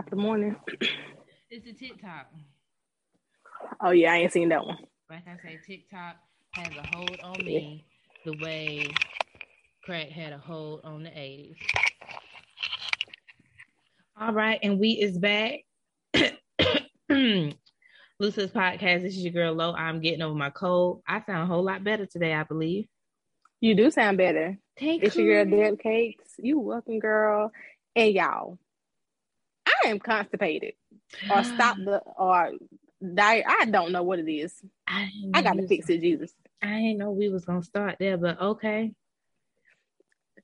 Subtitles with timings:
[0.00, 0.56] top of the morning.
[1.52, 2.28] It's the TikTok.
[3.80, 4.78] Oh yeah, I ain't seen that one.
[5.10, 6.14] Like I say, TikTok
[6.52, 7.84] has a hold on me
[8.24, 8.86] the way
[9.82, 11.56] crack had a hold on the 80s.
[14.16, 15.54] All right, and we is back.
[17.10, 19.02] Lucy's podcast.
[19.02, 19.74] This is your girl Lo.
[19.74, 21.02] I'm getting over my cold.
[21.08, 22.86] I sound a whole lot better today, I believe.
[23.60, 24.56] You do sound better.
[24.78, 25.08] Thank you.
[25.08, 26.34] It's your girl Deb Cakes.
[26.38, 27.50] You welcome, girl.
[27.96, 28.60] And y'all,
[29.84, 30.74] I am constipated.
[31.28, 32.52] Or stop the or
[33.14, 33.44] diet.
[33.48, 34.54] I don't know what it is.
[34.86, 36.32] I, I gotta fix it, Jesus.
[36.62, 38.92] I didn't know we was gonna start there, but okay.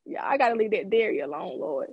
[0.05, 1.91] Yeah, I gotta leave that dairy alone, Lord.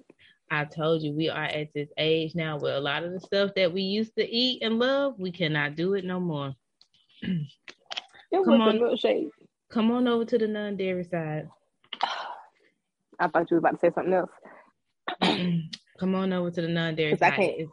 [0.49, 3.51] I told you we are at this age now where a lot of the stuff
[3.55, 6.53] that we used to eat and love, we cannot do it no more.
[7.23, 8.79] Come on.
[9.71, 11.49] Come on over to the non-dairy side.
[13.19, 14.29] I thought you was about to say something else.
[15.99, 17.67] Come on over to the non-dairy I can't- It's-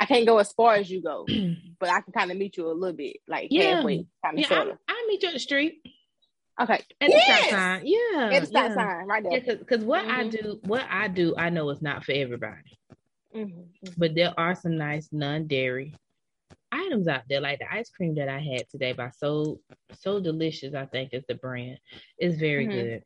[0.00, 1.26] I can't go as far as you go,
[1.80, 3.76] but I can kind of meet you a little bit, like Yeah.
[3.76, 4.92] halfway, kind of yeah, I.
[4.92, 5.82] I meet you at the street
[6.60, 6.74] Okay.
[6.74, 7.82] at the stop sign.
[7.84, 8.74] Yeah, At the stop yeah.
[8.74, 9.32] sign, right there.
[9.44, 10.30] Yeah, because what I Mhm.
[10.30, 12.78] do, what I do, I know it's not for everybody,
[13.34, 13.66] Mhm.
[13.96, 15.94] but there are some nice non-dairy
[16.70, 19.60] items out there, like the ice cream that I had today by So
[19.94, 20.74] So Delicious.
[20.74, 21.80] I think is the brand.
[22.18, 22.70] It's very Mhm.
[22.70, 23.04] good.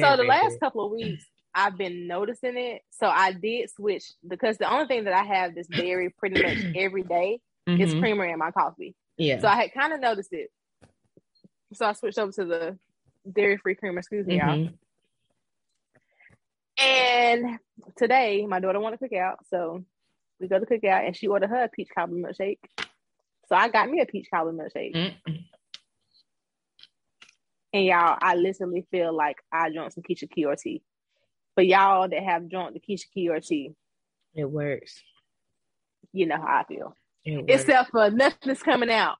[0.00, 0.60] So the last good.
[0.60, 1.24] couple of weeks,
[1.54, 2.82] I've been noticing it.
[2.90, 6.58] So I did switch because the only thing that I have this dairy pretty much
[6.74, 7.98] every day is Mhm.
[8.00, 8.94] creamer in my coffee.
[9.16, 9.40] yeah.
[9.40, 10.50] So I had kind of noticed it.
[11.74, 12.78] So I switched over to the
[13.30, 13.98] dairy free creamer.
[13.98, 14.56] Excuse me, y'all.
[14.56, 14.78] Mhm.
[16.78, 17.58] And
[17.96, 19.84] today, my daughter wanted to cook out, so
[20.40, 22.58] we go to cook out, and she ordered her a peach cobbler milkshake.
[23.46, 25.44] So I got me a peach cobbler milkshake, Mm-mm.
[27.74, 30.82] and y'all, I literally feel like I drank some Keisha Key or tea.
[31.54, 33.72] For y'all that have drunk the Keisha tea,
[34.34, 35.02] It works.
[36.12, 36.94] you know how I feel.
[37.24, 37.44] It.
[37.48, 39.16] Except for nothing's coming out.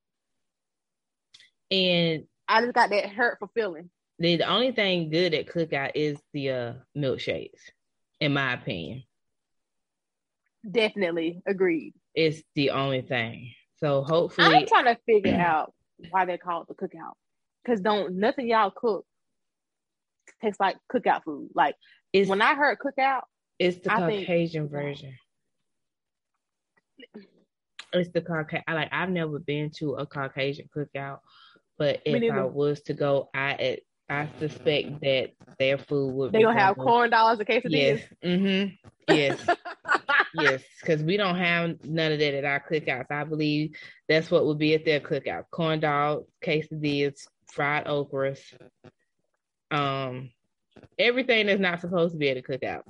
[1.70, 3.91] and I just got that hurtful feeling.
[4.18, 7.60] the, the only thing good at cookout is the uh, milkshakes,
[8.20, 9.04] in my opinion.
[10.68, 11.94] Definitely agreed.
[12.14, 13.52] It's the only thing.
[13.76, 15.72] So hopefully, I'm trying to figure out
[16.10, 17.12] why they call it the cookout.
[17.66, 19.04] Cause don't nothing y'all cook
[20.41, 21.51] tastes like cookout food.
[21.55, 21.75] Like
[22.12, 23.23] it's when I heard cookout,
[23.59, 25.15] it's the I think- Caucasian version.
[27.93, 28.65] It's the Caucasian.
[28.69, 31.19] Like I've never been to a Caucasian cookout,
[31.78, 33.78] but if I was to go, I
[34.09, 37.71] I suspect that their food would they be gonna have something- corn dogs and quesadillas.
[37.72, 38.03] Yes.
[38.25, 39.15] Mm-hmm.
[39.15, 39.47] Yes.
[40.34, 43.11] yes, because we don't have none of that at our cookouts.
[43.11, 43.77] I believe
[44.09, 48.41] that's what would be at their cookout: corn dogs, quesadillas, fried okras,
[49.70, 50.31] um,
[50.98, 52.82] everything that's not supposed to be at a cookout.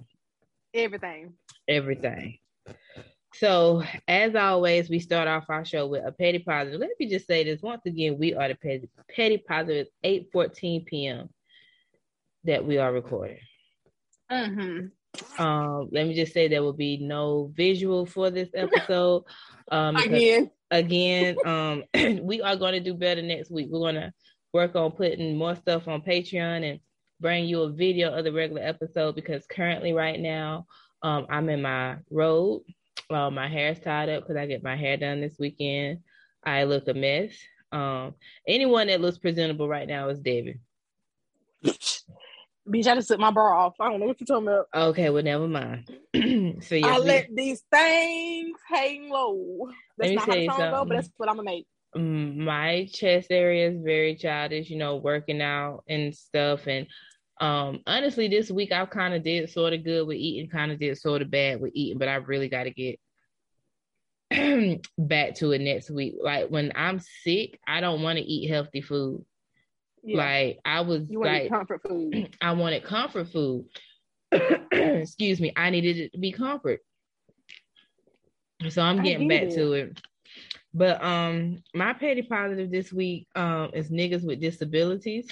[0.74, 1.34] Everything.
[1.68, 2.38] Everything.
[3.34, 6.80] So, as always, we start off our show with a petty positive.
[6.80, 9.86] Let me just say this once again: we are the petty, petty positive.
[10.02, 11.28] Eight fourteen p.m.
[12.44, 13.38] that we are recording.
[14.30, 15.42] Mm-hmm.
[15.42, 19.24] Um, let me just say there will be no visual for this episode.
[19.72, 20.50] Um, Again.
[20.72, 21.84] again, um,
[22.24, 23.68] we are going to do better next week.
[23.70, 24.12] We're going to
[24.52, 26.80] work on putting more stuff on Patreon and
[27.20, 30.66] bring you a video of the regular episode because currently, right now,
[31.02, 32.62] um, I'm in my road.
[33.08, 36.00] Well, my hair's tied up because I get my hair done this weekend.
[36.44, 37.32] I look a mess.
[37.72, 38.14] Um,
[38.46, 40.60] anyone that looks presentable right now is David.
[42.68, 43.74] Bitch, I just took my bra off.
[43.80, 44.66] I don't know what you're talking about.
[44.74, 45.86] Okay, well, never mind.
[46.62, 49.70] so yes, I let these things hang low.
[49.98, 51.66] That's not how the song go, but that's what I'm gonna make.
[51.96, 56.66] Mm, my chest area is very childish, you know, working out and stuff.
[56.66, 56.86] And
[57.40, 60.78] um, honestly, this week I kind of did sort of good with eating, kind of
[60.78, 63.00] did sort of bad with eating, but I really got to get
[64.98, 66.14] back to it next week.
[66.22, 69.24] Like when I'm sick, I don't want to eat healthy food.
[70.04, 70.18] Yeah.
[70.18, 72.36] Like I was like, comfort food.
[72.40, 73.66] I wanted comfort food.
[74.72, 76.80] Excuse me, I needed it to be comfort.
[78.68, 79.54] So I'm getting back it.
[79.54, 80.00] to it.
[80.72, 85.28] But um my petty positive this week um is niggas with disabilities.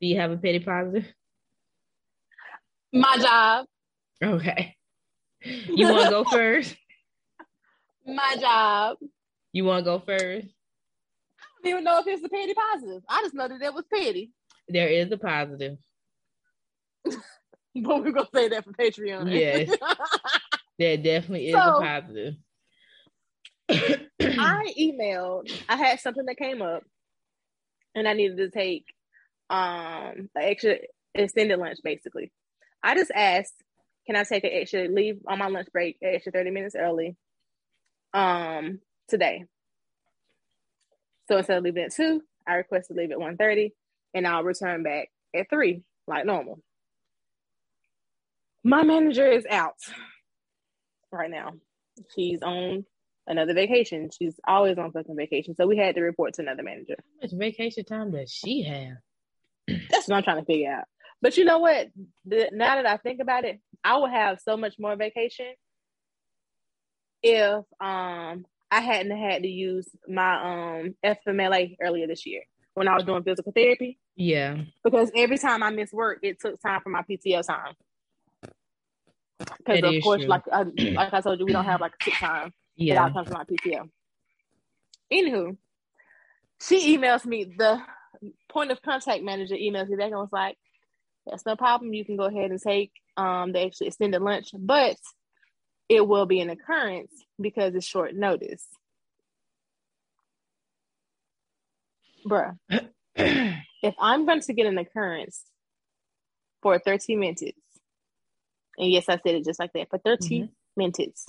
[0.00, 1.06] Do you have a petty positive?
[2.92, 3.66] My job.
[4.22, 4.76] Okay.
[5.42, 6.76] You want to go first?
[8.06, 8.96] My job.
[9.52, 10.46] You want to go first?
[10.48, 13.02] I don't even know if it's a petty positive.
[13.08, 14.32] I just know that it was petty.
[14.68, 15.78] There is a positive.
[17.72, 19.32] But we're gonna say that for Patreon.
[19.32, 19.70] Yes.
[20.80, 22.34] There definitely is So- a positive.
[23.68, 25.52] I emailed.
[25.68, 26.82] I had something that came up,
[27.94, 28.86] and I needed to take
[29.50, 30.78] um an extra
[31.14, 32.32] extended lunch basically.
[32.82, 33.54] I just asked,
[34.06, 37.14] can I take an extra leave on my lunch break extra 30 minutes early
[38.14, 39.44] um today?
[41.28, 43.72] So instead of leaving at two, I requested leave at 1.30
[44.14, 46.58] and I'll return back at three, like normal.
[48.64, 49.76] My manager is out
[51.12, 51.52] right now.
[52.14, 52.84] She's on
[53.26, 54.10] another vacation.
[54.16, 55.54] She's always on fucking vacation.
[55.54, 56.96] So we had to report to another manager.
[56.98, 58.96] How much vacation time does she have?
[59.90, 60.84] That's what I'm trying to figure out.
[61.22, 61.88] But you know what?
[62.24, 65.52] The, now that I think about it, I would have so much more vacation
[67.22, 72.42] if um I hadn't had to use my um FMLA earlier this year
[72.74, 73.98] when I was doing physical therapy.
[74.16, 74.62] Yeah.
[74.82, 77.74] Because every time I missed work, it took time for my PTO time.
[79.58, 80.28] Because of course, true.
[80.28, 82.52] like I, like I told you, we don't have like a sick time.
[82.76, 83.06] Yeah.
[83.06, 83.88] That comes from my PTO.
[85.12, 85.56] Anywho,
[86.60, 87.80] she emails me the
[88.48, 90.56] point of contact manager emails me back and was like,
[91.26, 91.94] "That's no problem.
[91.94, 94.96] You can go ahead and take um the extra extended lunch, but
[95.88, 98.66] it will be an occurrence because it's short notice."
[102.26, 102.58] Bruh,
[103.16, 105.42] if I'm going to get an occurrence
[106.62, 107.52] for 13 minutes,
[108.78, 110.52] and yes, I said it just like that, for 13 mm-hmm.
[110.76, 111.26] minutes,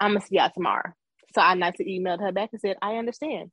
[0.00, 0.92] I'm gonna see y'all tomorrow.
[1.34, 3.50] So I nicely emailed her back and said, I understand.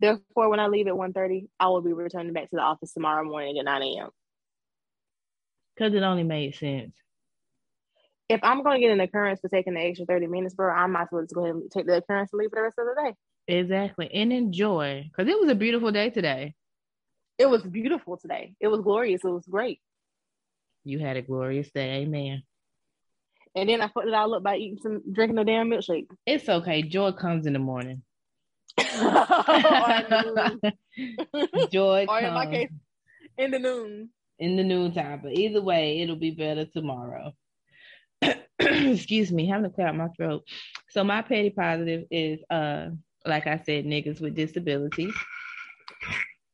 [0.00, 3.24] Therefore, when I leave at 1.30, I will be returning back to the office tomorrow
[3.24, 4.08] morning at 9 a.m.
[5.76, 6.96] Because it only made sense.
[8.28, 10.86] If I'm going to get an occurrence for taking the extra 30 minutes, bro, I
[10.86, 12.78] might as well just go ahead and take the occurrence and leave for the rest
[12.78, 13.14] of the day.
[13.60, 14.10] Exactly.
[14.12, 15.04] And enjoy.
[15.08, 16.54] Because it was a beautiful day today.
[17.38, 18.54] It was beautiful today.
[18.58, 19.20] It was glorious.
[19.24, 19.80] It was great.
[20.84, 22.02] You had a glorious day.
[22.02, 22.42] Amen.
[23.54, 26.06] And then I fucked it all up by eating some drinking a damn milkshake.
[26.26, 26.82] It's okay.
[26.82, 28.02] Joy comes in the morning.
[31.70, 32.70] Joy or in my case,
[33.36, 34.08] in the noon.
[34.38, 35.20] In the noontime.
[35.22, 37.32] But either way, it'll be better tomorrow.
[38.58, 40.44] Excuse me, having to clear out my throat.
[40.90, 42.88] So my petty positive is uh
[43.26, 45.14] like I said, niggas with disabilities.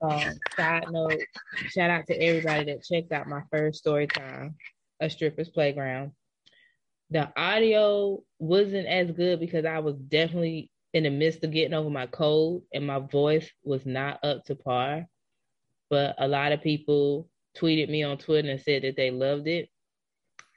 [0.00, 1.20] Um, side note,
[1.70, 4.54] shout out to everybody that checked out my first story time,
[5.00, 6.12] a stripper's playground.
[7.10, 11.90] The audio wasn't as good because I was definitely in the midst of getting over
[11.90, 15.06] my cold and my voice was not up to par.
[15.90, 19.68] But a lot of people tweeted me on Twitter and said that they loved it.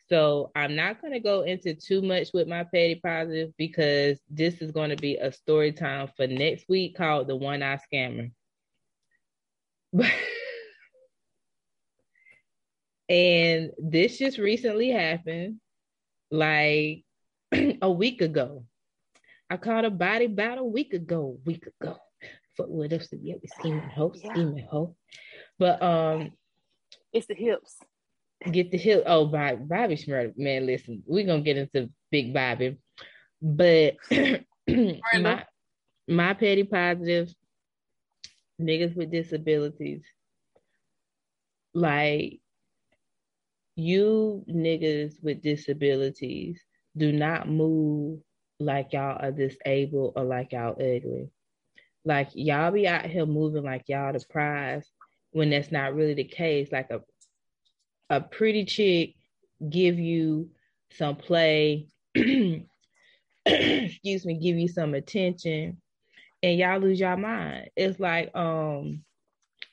[0.09, 4.55] So I'm not going to go into too much with my petty positive because this
[4.55, 8.31] is going to be a story time for next week called The One Eye Scammer.
[13.09, 15.59] and this just recently happened
[16.29, 17.03] like
[17.81, 18.65] a week ago.
[19.49, 21.97] I caught a body about a week ago, week ago.
[22.55, 24.95] Fuck with us, yeah, we scheming hoe, scheming hoe.
[25.59, 26.31] But um,
[27.11, 27.77] it's the hips
[28.49, 29.03] get the hill.
[29.05, 32.77] Oh, Bobby, Bobby Shmurda, man, listen, we're gonna get into Big Bobby,
[33.41, 33.95] but
[34.67, 35.45] my
[36.07, 37.33] my petty positive
[38.61, 40.03] niggas with disabilities,
[41.73, 42.39] like
[43.75, 46.61] you niggas with disabilities,
[46.95, 48.19] do not move
[48.59, 51.29] like y'all are disabled or like y'all ugly.
[52.03, 54.89] Like y'all be out here moving like y'all the prize
[55.31, 56.71] when that's not really the case.
[56.71, 57.01] Like a
[58.09, 59.15] a pretty chick
[59.69, 60.49] give you
[60.97, 61.87] some play,
[63.45, 65.81] excuse me, give you some attention,
[66.43, 67.69] and y'all lose y'all mind.
[67.75, 69.03] It's like um,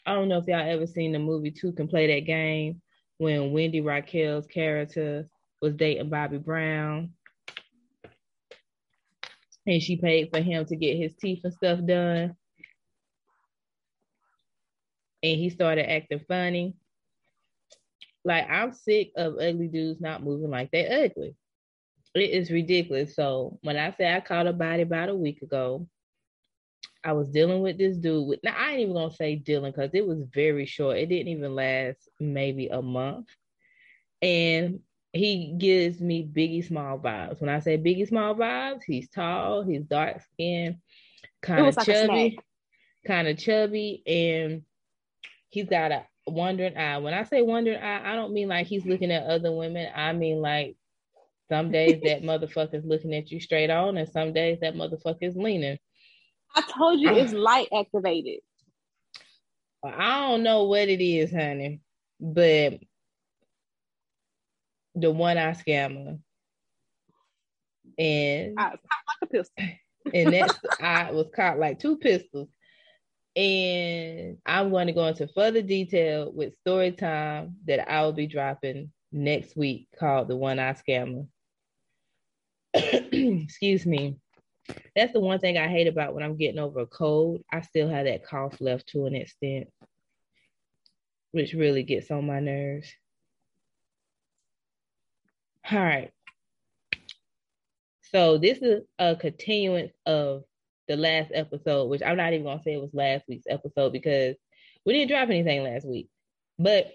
[0.07, 2.81] I don't know if y'all ever seen the movie Two Can Play That Game
[3.19, 5.29] when Wendy Raquel's character
[5.61, 7.13] was dating Bobby Brown.
[9.67, 12.35] And she paid for him to get his teeth and stuff done.
[15.23, 16.75] And he started acting funny.
[18.25, 21.35] Like I'm sick of ugly dudes not moving like they ugly.
[22.15, 23.15] It is ridiculous.
[23.15, 25.87] So when I say I caught a body about a week ago,
[27.05, 29.91] I was dealing with this dude with now I ain't even gonna say dealing because
[29.95, 30.99] it was very short.
[30.99, 33.29] It didn't even last maybe a month.
[34.21, 34.81] And
[35.13, 37.41] he gives me Biggie Small vibes.
[37.41, 40.77] When I say Biggie Small vibes, he's tall, he's dark skinned,
[41.41, 42.39] kind of like chubby,
[43.07, 44.63] kind of chubby, and
[45.51, 46.99] he's got a wandering eye.
[46.99, 49.89] When I say wandering eye, I don't mean like he's looking at other women.
[49.95, 50.77] I mean like
[51.49, 55.79] some days that motherfucker's looking at you straight on, and some days that motherfucker's leaning.
[56.55, 57.39] I told you it's ah.
[57.39, 58.41] light activated.
[59.85, 61.81] I don't know what it is, honey,
[62.21, 62.81] but
[64.95, 66.19] the one eye scammer.
[67.99, 68.79] And I like
[69.23, 69.65] a pistol.
[70.15, 72.49] and that's I was caught like two pistols.
[73.37, 78.27] And I'm going to go into further detail with story time that I will be
[78.27, 81.29] dropping next week called The One Eye Scammer.
[82.75, 84.17] Excuse me.
[84.95, 87.43] That's the one thing I hate about when I'm getting over a cold.
[87.53, 89.69] I still have that cough left to an extent,
[91.31, 92.93] which really gets on my nerves.
[95.71, 96.11] All right.
[98.13, 100.45] So this is a continuance of
[100.89, 104.37] the last episode, which I'm not even gonna say it was last week's episode because
[104.87, 106.09] we didn't drop anything last week.
[106.59, 106.91] But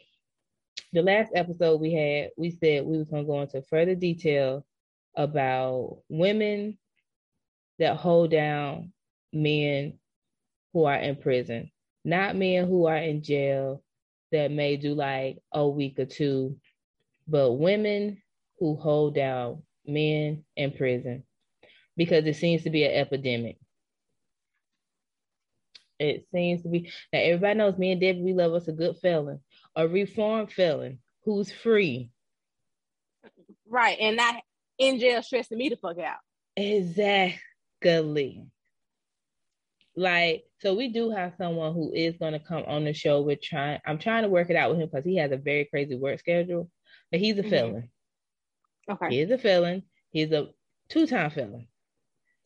[0.92, 4.66] the last episode we had, we said we was gonna go into further detail
[5.16, 6.80] about women
[7.80, 8.92] that hold down
[9.32, 9.94] men
[10.74, 11.72] who are in prison,
[12.04, 13.84] not men who are in jail
[14.32, 16.58] that may do like a week or two,
[17.28, 18.22] but women
[18.60, 21.24] who hold down men in prison
[21.96, 23.58] because it seems to be an epidemic.
[26.00, 28.98] It seems to be now everybody knows me and Debbie, we love us a good
[28.98, 29.40] felon,
[29.76, 32.10] a reformed felon who's free.
[33.68, 33.98] Right.
[34.00, 34.36] And not
[34.78, 36.18] in jail stressing me the fuck out.
[36.56, 37.40] Exactly.
[39.96, 43.22] Like, so we do have someone who is gonna come on the show.
[43.22, 45.66] We're trying, I'm trying to work it out with him because he has a very
[45.66, 46.70] crazy work schedule,
[47.12, 47.50] but he's a mm-hmm.
[47.50, 47.90] felon.
[48.90, 49.10] Okay.
[49.10, 49.84] He is a felon.
[50.12, 50.50] He's a
[50.90, 51.68] two time felon.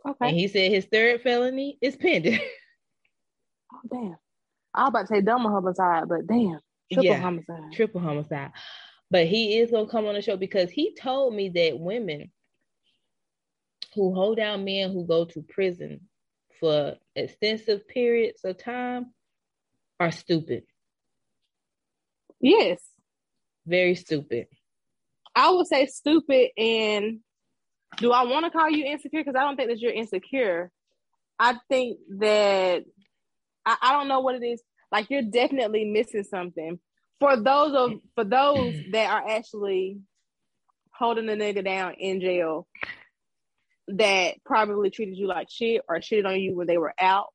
[0.08, 0.30] Okay.
[0.30, 2.40] And he said his third felony is pending.
[3.74, 4.16] oh damn.
[4.74, 6.60] I was about to say double homicide, but damn.
[6.92, 7.74] Triple yeah, homicide.
[7.74, 8.52] Triple homicide.
[9.10, 12.32] But he is gonna come on the show because he told me that women
[13.98, 16.02] who hold down men who go to prison
[16.60, 19.14] for extensive periods of time
[20.00, 20.64] are stupid.
[22.40, 22.80] Yes.
[23.66, 24.48] Very stupid.
[25.36, 27.20] I would say stupid and
[27.98, 29.24] do I want to call you insecure?
[29.24, 30.72] Because I don't think that you're insecure.
[31.40, 32.84] I think that
[33.66, 34.62] I, I don't know what it is.
[34.92, 36.80] Like you're definitely missing something.
[37.20, 39.98] For those of for those that are actually
[40.94, 42.68] holding the nigga down in jail
[43.88, 47.28] that probably treated you like shit or shitted on you when they were out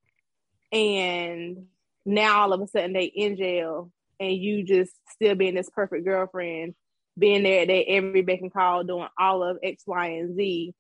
[0.71, 1.67] and
[2.05, 3.91] now all of a sudden they in jail
[4.21, 6.75] and you just still being this perfect girlfriend
[7.19, 10.75] being there at their every beck and call, doing all of X, Y, and Z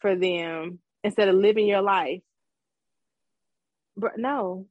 [0.00, 2.22] for them instead of living your life.
[3.96, 4.66] But no,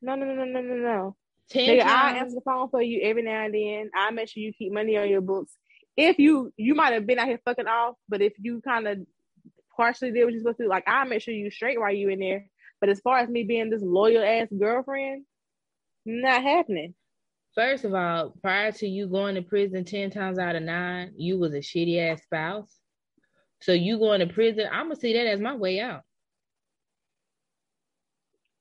[0.00, 1.16] no, no, no, no, no, no, no.
[1.52, 3.90] Nigga, I answer the phone for you every now and then.
[3.94, 5.52] I make sure you keep money on your books.
[5.96, 8.98] If you you might have been out here fucking off, but if you kind of
[9.76, 12.08] partially did what you're supposed to do, like I make sure you straight while you
[12.08, 12.46] in there.
[12.80, 15.24] But as far as me being this loyal ass girlfriend,
[16.04, 16.94] not happening.
[17.54, 21.38] First of all, prior to you going to prison 10 times out of nine, you
[21.38, 22.74] was a shitty ass spouse.
[23.60, 26.02] So you going to prison, I'm gonna see that as my way out.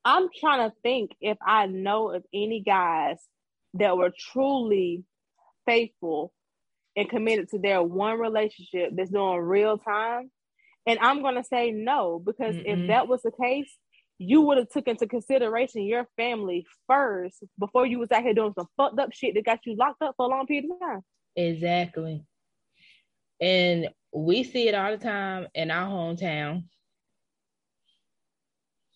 [0.03, 3.17] I'm trying to think if I know of any guys
[3.75, 5.03] that were truly
[5.65, 6.33] faithful
[6.95, 10.31] and committed to their one relationship that's doing real time.
[10.87, 13.71] And I'm gonna say no, because mm if that was the case,
[14.17, 18.53] you would have took into consideration your family first before you was out here doing
[18.55, 21.01] some fucked up shit that got you locked up for a long period of time.
[21.35, 22.23] Exactly.
[23.39, 26.65] And we see it all the time in our hometown.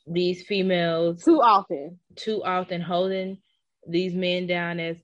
[0.05, 3.39] These females too often, too often holding
[3.87, 4.97] these men down as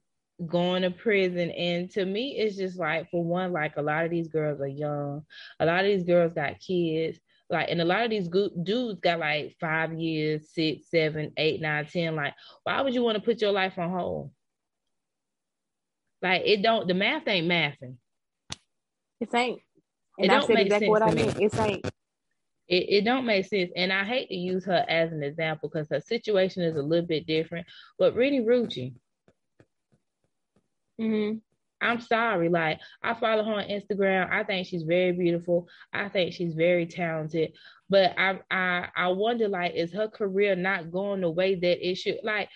[0.48, 1.51] going to prison.
[1.51, 4.67] And to me, it's just like, for one, like a lot of these girls are
[4.67, 5.25] young.
[5.60, 7.19] A lot of these girls got kids.
[7.50, 11.86] Like, and a lot of these dudes got like five years, six, seven, eight, nine,
[11.86, 12.15] ten.
[12.15, 12.33] Like,
[12.63, 14.31] why would you want to put your life on hold?
[16.21, 16.88] Like, it don't.
[16.88, 17.95] The math ain't mathing.
[19.19, 19.62] It ain't.
[20.17, 21.33] And it don't make exactly sense what I mean.
[21.39, 21.86] It ain't.
[22.67, 23.71] It, it don't make sense.
[23.75, 27.05] And I hate to use her as an example because her situation is a little
[27.05, 27.67] bit different.
[28.00, 28.93] But Renni Rucci.
[31.01, 31.38] Mm-hmm.
[31.81, 32.50] I'm sorry.
[32.50, 34.31] Like I follow her on Instagram.
[34.31, 35.67] I think she's very beautiful.
[35.91, 37.53] I think she's very talented.
[37.89, 41.96] But I I I wonder like is her career not going the way that it
[41.96, 42.50] should like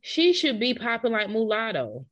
[0.00, 2.06] she should be popping like mulatto.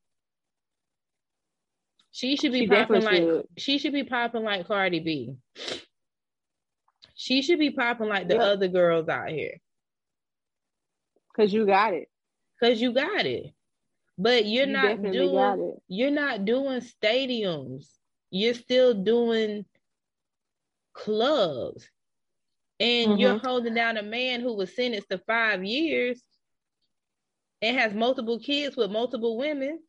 [2.10, 3.46] She should be she popping like should.
[3.56, 5.36] she should be popping like Cardi B.
[7.14, 8.42] She should be popping like the yep.
[8.42, 9.56] other girls out here.
[11.36, 12.08] Cause you got it.
[12.62, 13.52] Cause you got it.
[14.18, 17.86] But you're you not doing you're not doing stadiums.
[18.30, 19.66] You're still doing
[20.94, 21.88] clubs.
[22.78, 23.20] And mm-hmm.
[23.20, 26.20] you're holding down a man who was sentenced to five years
[27.62, 29.80] and has multiple kids with multiple women.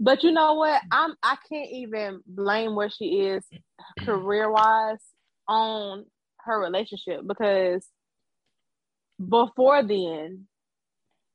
[0.00, 0.82] But you know what?
[0.90, 3.44] I'm I can't even blame where she is
[4.00, 5.02] career wise
[5.48, 6.06] on
[6.38, 7.86] her relationship because
[9.28, 10.46] before then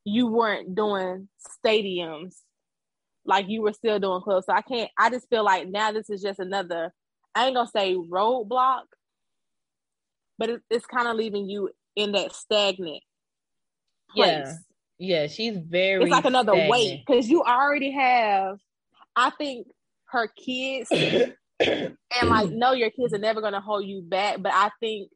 [0.09, 1.27] you weren't doing
[1.65, 2.35] stadiums
[3.25, 4.45] like you were still doing close.
[4.45, 6.91] So I can't I just feel like now this is just another
[7.35, 8.83] I ain't gonna say roadblock,
[10.37, 13.03] but it, it's kind of leaving you in that stagnant
[14.13, 14.27] place.
[14.27, 14.53] Yeah.
[15.01, 16.71] Yeah, she's very It's like another stagnant.
[16.71, 18.57] weight because you already have
[19.15, 19.67] I think
[20.11, 20.89] her kids
[21.59, 25.11] and like no your kids are never gonna hold you back, but I think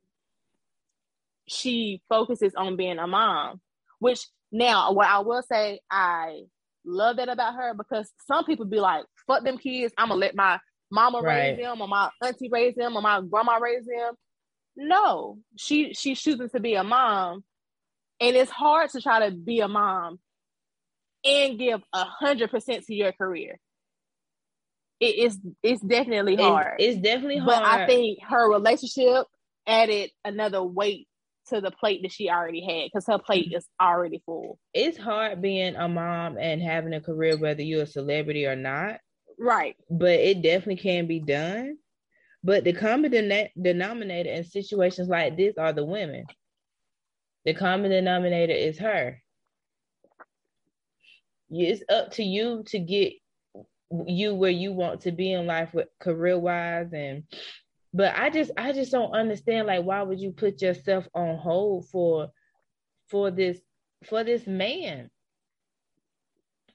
[1.48, 3.60] she focuses on being a mom,
[4.00, 6.44] which now what I will say I
[6.86, 10.36] love that about her because some people be like, fuck them kids, I'm gonna let
[10.36, 10.60] my
[10.92, 11.36] mama right.
[11.36, 14.14] raise them or my auntie raise them or my grandma raise them.
[14.76, 17.44] No, she she's choosing to be a mom.
[18.20, 20.20] And it's hard to try to be a mom
[21.26, 23.60] and give a hundred percent to your career.
[25.00, 26.76] It is it's definitely hard.
[26.80, 27.48] It's, it's definitely hard.
[27.48, 29.26] But I think her relationship
[29.68, 31.08] added another weight
[31.50, 34.60] to the plate that she already had because her plate is already full.
[34.74, 39.00] It's hard being a mom and having a career, whether you're a celebrity or not.
[39.38, 39.76] Right.
[39.90, 41.78] But it definitely can be done.
[42.44, 43.12] But the common
[43.62, 46.26] denominator in situations like this are the women.
[47.46, 49.22] The common denominator is her.
[51.50, 53.14] It's up to you to get
[54.08, 57.24] you where you want to be in life with career wise and
[57.94, 61.88] but I just I just don't understand like why would you put yourself on hold
[61.90, 62.30] for
[63.10, 63.60] for this
[64.06, 65.10] for this man?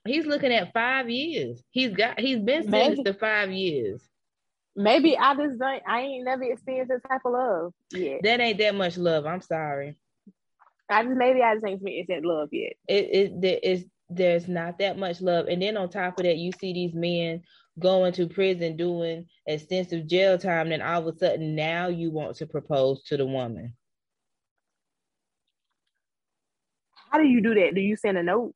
[0.07, 1.63] He's looking at five years.
[1.71, 4.01] He's got he's been sentenced to five years.
[4.77, 8.21] Maybe I just don't I ain't never experienced this type of love yet.
[8.23, 9.27] That ain't that much love.
[9.27, 9.97] I'm sorry.
[10.89, 12.75] I just maybe I just ain't experienced that love yet.
[12.87, 15.49] It it there is there's not that much love.
[15.49, 17.43] And then on top of that, you see these men
[17.79, 22.37] going to prison doing extensive jail time, then all of a sudden now you want
[22.37, 23.75] to propose to the woman.
[27.11, 27.75] How do you do that?
[27.75, 28.55] Do you send a note?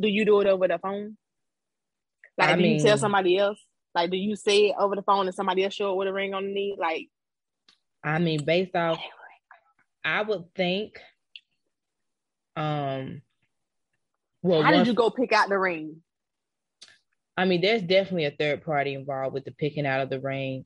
[0.00, 1.16] Do you do it over the phone?
[2.36, 3.58] Like, I do mean, you tell somebody else?
[3.94, 6.12] Like, do you say it over the phone and somebody else show it with a
[6.12, 6.76] ring on the knee?
[6.78, 7.08] Like,
[8.04, 8.98] I mean, based off,
[10.04, 10.98] I would think,
[12.56, 13.22] um,
[14.42, 16.02] well, how did you go pick out the ring?
[17.36, 20.64] I mean, there's definitely a third party involved with the picking out of the ring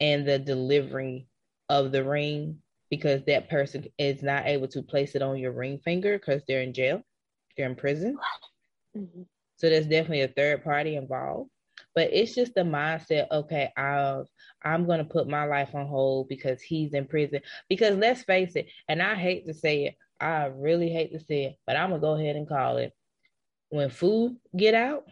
[0.00, 1.26] and the delivery
[1.68, 2.58] of the ring
[2.90, 6.62] because that person is not able to place it on your ring finger because they're
[6.62, 7.02] in jail,
[7.56, 8.16] they're in prison.
[8.96, 9.22] Mm-hmm.
[9.56, 11.50] So there's definitely a third party involved.
[11.94, 14.22] But it's just the mindset, okay, i
[14.62, 17.40] I'm gonna put my life on hold because he's in prison.
[17.68, 21.44] Because let's face it, and I hate to say it, I really hate to say
[21.44, 22.92] it, but I'm gonna go ahead and call it.
[23.70, 25.04] When food get out,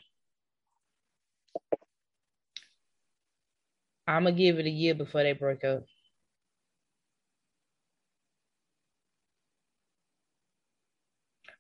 [4.07, 5.85] I'm gonna give it a year before they break up.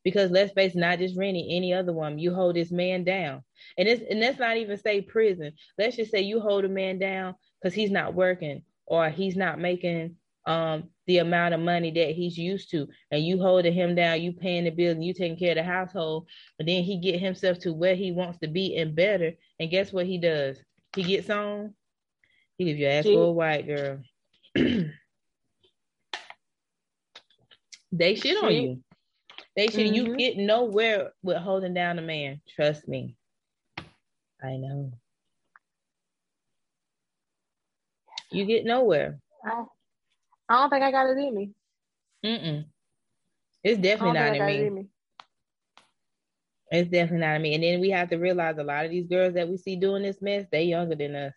[0.04, 3.42] Because let's face it, not just Renni, any other woman, you hold this man down.
[3.76, 5.52] And it's and let's not even say prison.
[5.78, 9.58] Let's just say you hold a man down because he's not working or he's not
[9.58, 14.22] making um the amount of money that he's used to and you holding him down
[14.22, 16.28] you paying the bills and you taking care of the household
[16.58, 19.92] and then he get himself to where he wants to be and better and guess
[19.92, 20.58] what he does
[20.94, 21.74] he gets on
[22.58, 23.98] he leave your ass for a white girl.
[27.92, 28.82] they shit on you.
[29.54, 29.86] They shit.
[29.86, 29.94] Mm-hmm.
[29.94, 32.40] You get nowhere with holding down a man.
[32.54, 33.16] Trust me.
[34.42, 34.92] I know.
[38.30, 39.18] You get nowhere.
[39.44, 39.64] I,
[40.48, 41.50] I don't think I got it in me.
[42.24, 42.64] Mm-mm.
[43.62, 44.66] It's definitely not in me.
[44.66, 44.86] in me.
[46.70, 47.54] It's definitely not in me.
[47.54, 50.02] And then we have to realize a lot of these girls that we see doing
[50.02, 51.32] this mess, they younger than us.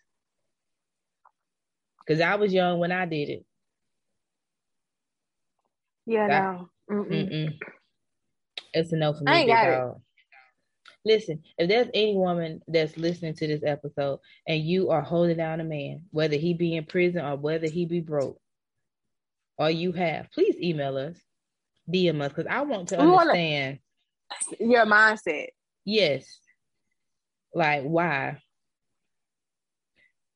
[2.09, 3.45] Because I was young when I did it.
[6.07, 6.69] Yeah, no.
[6.91, 7.07] Mm-mm.
[7.07, 7.57] Mm-mm.
[8.73, 9.31] It's a no for me.
[9.31, 9.93] I ain't got it.
[11.05, 15.59] Listen, if there's any woman that's listening to this episode and you are holding down
[15.59, 18.41] a man, whether he be in prison or whether he be broke,
[19.59, 21.15] or you have, please email us,
[21.93, 23.79] DM us, because I want to we understand
[24.59, 25.49] your mindset.
[25.85, 26.39] Yes.
[27.53, 28.41] Like, why?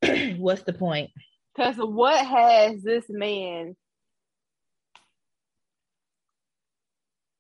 [0.37, 1.09] What's the point?
[1.55, 3.75] Because what has this man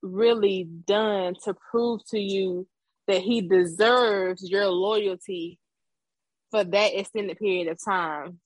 [0.01, 2.67] really done to prove to you
[3.07, 5.59] that he deserves your loyalty
[6.51, 8.39] for that extended period of time?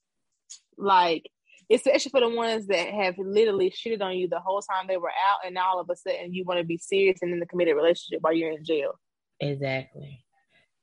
[0.77, 1.29] Like,
[1.69, 5.09] especially for the ones that have literally shitted on you the whole time they were
[5.09, 7.45] out, and now all of a sudden you want to be serious and in the
[7.45, 8.97] committed relationship while you're in jail.
[9.41, 10.23] Exactly.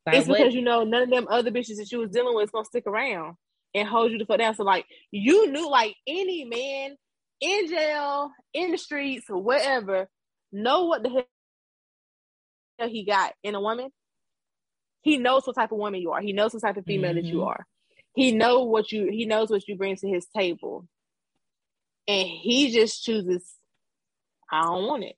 [0.04, 0.36] Like it's what?
[0.36, 2.66] because you know none of them other bitches that you was dealing with is gonna
[2.66, 3.36] stick around
[3.74, 4.54] and hold you the foot down.
[4.54, 6.96] So like you knew like any man
[7.40, 10.08] in jail, in the streets, or whatever,
[10.52, 13.90] know what the hell he got in a woman,
[15.02, 16.20] he knows what type of woman you are.
[16.20, 17.16] He knows what type of female mm-hmm.
[17.16, 17.48] that you mm-hmm.
[17.48, 17.66] are.
[18.14, 20.86] He know what you he knows what you bring to his table.
[22.06, 23.44] And he just chooses,
[24.50, 25.16] I don't want it.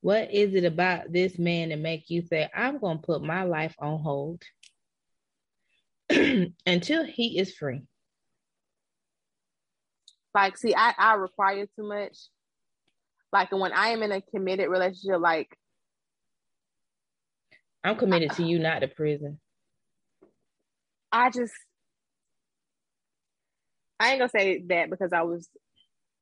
[0.00, 3.74] What is it about this man to make you say, I'm gonna put my life
[3.78, 4.42] on hold
[6.66, 7.82] until he is free?
[10.34, 12.16] Like, see, I, I require too much.
[13.32, 15.56] Like when I am in a committed relationship, like
[17.82, 19.38] I'm committed to you, not to prison.
[21.12, 21.52] I just
[23.98, 25.48] I ain't gonna say that because I was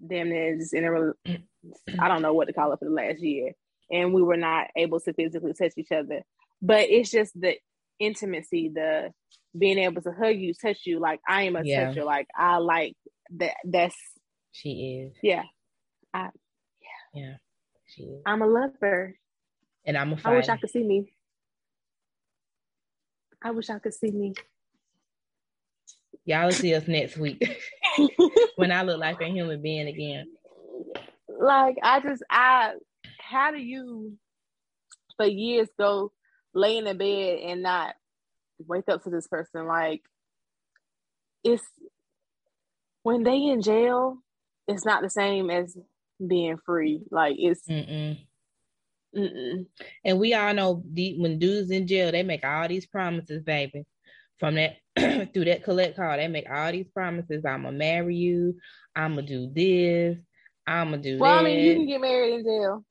[0.05, 1.31] damn near just in a
[1.99, 3.53] I don't know what to call it for the last year,
[3.90, 6.23] and we were not able to physically touch each other.
[6.61, 7.57] But it's just the
[7.99, 9.12] intimacy, the
[9.57, 11.01] being able to hug you, touch you.
[11.01, 11.87] Like I am a yeah.
[11.87, 12.05] toucher.
[12.05, 12.97] Like I like
[13.37, 13.55] that.
[13.64, 13.97] That's
[14.53, 15.17] she is.
[15.23, 15.45] Yeah.
[16.12, 16.29] I
[17.12, 17.35] yeah,
[17.87, 18.23] she is.
[18.27, 19.17] I'm a lover.
[19.87, 20.37] And I'm a fighter.
[20.37, 21.12] I wish I could see me.
[23.43, 24.35] I wish I could see me.
[26.25, 27.47] Y'all will see us next week
[28.57, 30.27] when I look like a human being again.
[31.29, 32.75] Like I just I
[33.19, 34.17] how do you
[35.17, 36.12] for years go
[36.55, 37.95] lay in the bed and not
[38.68, 39.66] wake up to this person?
[39.66, 40.03] Like
[41.42, 41.64] it's
[43.03, 44.18] when they in jail,
[44.66, 45.77] it's not the same as
[46.27, 47.03] being free.
[47.11, 48.18] Like it's Mm-mm.
[49.16, 49.66] Mm-mm.
[50.05, 53.85] and we all know when dudes in jail, they make all these promises, baby.
[54.40, 54.77] From that
[55.33, 57.44] through that collect call, they make all these promises.
[57.44, 58.57] I'm gonna marry you.
[58.96, 60.18] I'm gonna do this.
[60.66, 61.18] I'm gonna do.
[61.18, 61.40] Well, that.
[61.40, 62.85] I mean, you can get married in jail.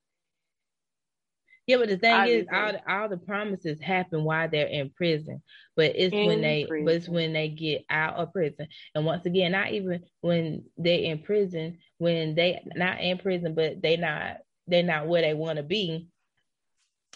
[1.66, 5.42] Yeah, but the thing is, all the, all the promises happen while they're in prison.
[5.78, 6.86] But it's in when they, prison.
[6.86, 8.68] but it's when they get out of prison.
[8.94, 13.82] And once again, not even when they're in prison, when they not in prison, but
[13.82, 16.10] they not they're not where they want to be.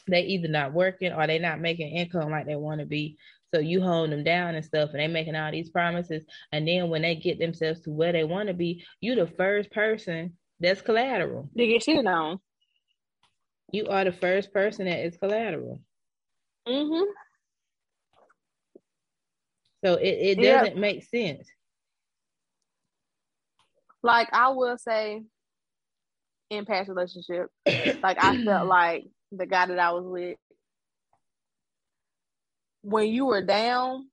[0.07, 3.17] They either not working or they not making income like they want to be.
[3.53, 6.23] So you hold them down and stuff, and they making all these promises.
[6.53, 9.71] And then when they get themselves to where they want to be, you the first
[9.71, 11.49] person that's collateral.
[11.55, 12.39] They get shit on
[13.71, 15.81] you are the first person that is collateral.
[16.67, 17.03] Mm-hmm.
[19.85, 20.75] So it, it doesn't yep.
[20.75, 21.47] make sense.
[24.03, 25.23] Like I will say
[26.49, 27.47] in past relationship,
[28.01, 30.37] like I felt like the guy that I was with,
[32.81, 34.07] when you were down,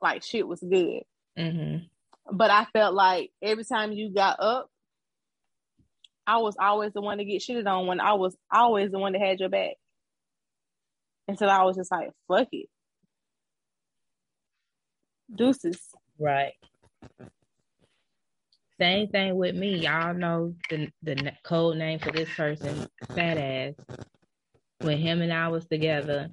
[0.00, 1.02] like shit was good.
[1.38, 1.84] Mm-hmm.
[2.36, 4.68] But I felt like every time you got up,
[6.28, 9.14] I was always the one to get shitted on when I was always the one
[9.14, 9.76] that had your back.
[11.26, 12.68] Until I was just like, fuck it.
[15.34, 15.80] Deuces.
[16.18, 16.52] Right.
[18.78, 19.76] Same thing with me.
[19.78, 23.74] Y'all know the the code name for this person, fat ass.
[24.80, 26.28] When him and I was together,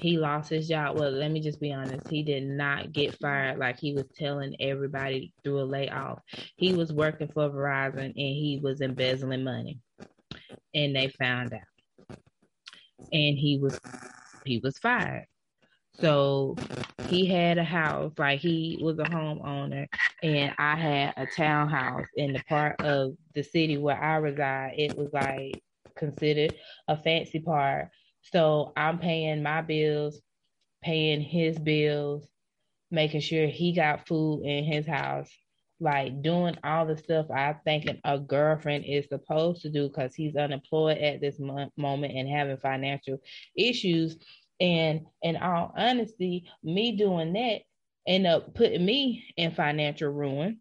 [0.00, 0.98] he lost his job.
[0.98, 2.08] Well, let me just be honest.
[2.08, 6.20] He did not get fired like he was telling everybody through a layoff.
[6.56, 9.78] He was working for Verizon and he was embezzling money.
[10.74, 12.18] And they found out.
[13.12, 13.78] And he was
[14.44, 15.26] he was fired.
[16.00, 16.56] So
[17.06, 19.86] he had a house, like he was a homeowner,
[20.24, 24.74] and I had a townhouse in the part of the city where I reside.
[24.76, 25.62] It was like
[25.96, 26.54] considered
[26.88, 27.90] a fancy part
[28.32, 30.20] so I'm paying my bills,
[30.82, 32.26] paying his bills,
[32.90, 35.30] making sure he got food in his house,
[35.80, 40.36] like doing all the stuff I think a girlfriend is supposed to do because he's
[40.36, 43.18] unemployed at this mo- moment and having financial
[43.56, 44.16] issues.
[44.60, 47.62] And in all honesty, me doing that
[48.06, 50.60] end up putting me in financial ruin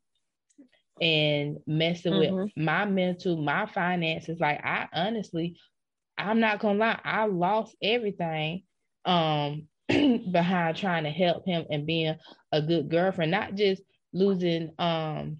[1.02, 2.36] and messing mm-hmm.
[2.36, 4.40] with my mental, my finances.
[4.40, 5.58] Like I honestly
[6.18, 8.64] I'm not gonna lie, I lost everything
[9.06, 12.16] um behind trying to help him and being
[12.52, 13.82] a good girlfriend, not just
[14.14, 15.38] losing um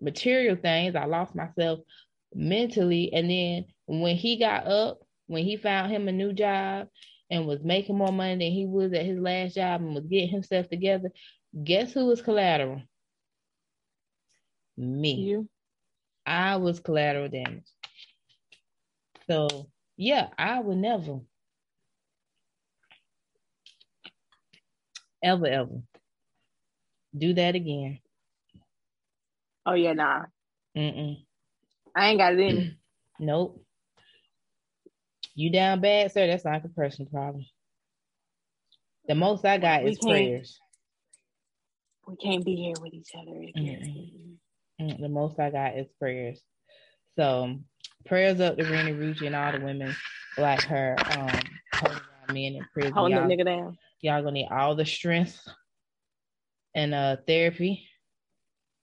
[0.00, 0.96] material things.
[0.96, 1.80] I lost myself
[2.34, 3.12] mentally.
[3.12, 6.88] And then when he got up, when he found him a new job
[7.30, 10.28] and was making more money than he was at his last job and was getting
[10.28, 11.10] himself together,
[11.64, 12.82] guess who was collateral?
[14.76, 15.14] Me.
[15.14, 15.48] You.
[16.26, 17.64] I was collateral damage.
[19.28, 19.70] So
[20.02, 21.20] yeah, I would never,
[25.22, 25.82] ever, ever
[27.16, 28.00] do that again.
[29.64, 30.22] Oh yeah, nah.
[30.76, 31.24] Mm-mm.
[31.94, 32.76] I ain't got it in.
[33.20, 33.64] nope.
[35.36, 36.26] You down bad, sir?
[36.26, 37.46] That's not a personal problem.
[39.06, 40.58] The most I got we is prayers.
[42.08, 43.30] We can't be here with each other.
[43.30, 45.00] Mm-hmm.
[45.00, 46.42] The most I got is prayers.
[47.16, 47.60] So
[48.04, 49.94] prayers up to Renni Rucci and all the women
[50.38, 51.40] like her um
[51.74, 52.92] holding around men in prison.
[52.92, 53.78] Holding y'all, nigga down.
[54.00, 55.46] Y'all gonna need all the strength
[56.74, 57.86] and uh therapy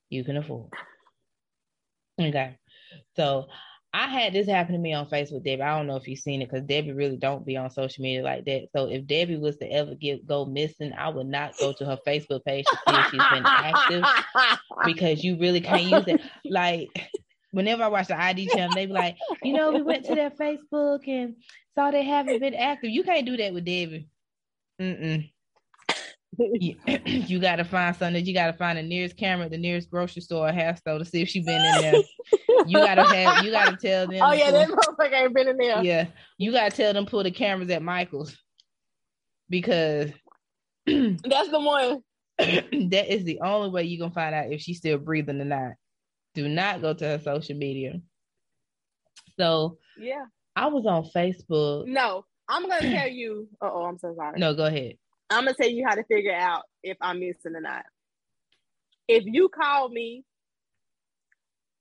[0.09, 0.71] you can afford.
[2.19, 2.57] Okay.
[3.15, 3.47] So
[3.91, 5.63] I had this happen to me on Facebook, Debbie.
[5.63, 8.21] I don't know if you've seen it because Debbie really don't be on social media
[8.21, 8.67] like that.
[8.75, 11.97] So if Debbie was to ever get go missing, I would not go to her
[12.05, 14.03] Facebook page to see if she's been active
[14.85, 16.21] because you really can't use it.
[16.45, 16.89] Like
[17.51, 20.31] whenever I watch the ID channel, they be like, you know, we went to their
[20.31, 21.35] Facebook and
[21.75, 22.91] saw they haven't been active.
[22.91, 24.07] You can't do that with Debbie.
[24.81, 25.29] Mm-mm.
[26.37, 28.25] you, you got to find something.
[28.25, 31.05] You got to find the nearest camera, the nearest grocery store or half store to
[31.05, 32.01] see if she been in there.
[32.65, 33.45] You gotta have.
[33.45, 34.19] You gotta tell them.
[34.21, 35.83] Oh yeah, that motherfucker ain't been in there.
[35.83, 36.07] Yeah,
[36.37, 38.37] you gotta tell them pull the cameras at Michael's
[39.49, 40.11] because
[40.85, 42.03] that's the one.
[42.37, 45.71] that is the only way you can find out if she's still breathing or not.
[46.35, 48.01] Do not go to her social media.
[49.37, 51.87] So yeah, I was on Facebook.
[51.87, 53.47] No, I'm gonna tell you.
[53.61, 54.39] Oh, I'm so sorry.
[54.39, 54.93] No, go ahead.
[55.29, 57.83] I'm gonna tell you how to figure out if I'm missing or not.
[59.07, 60.23] If you call me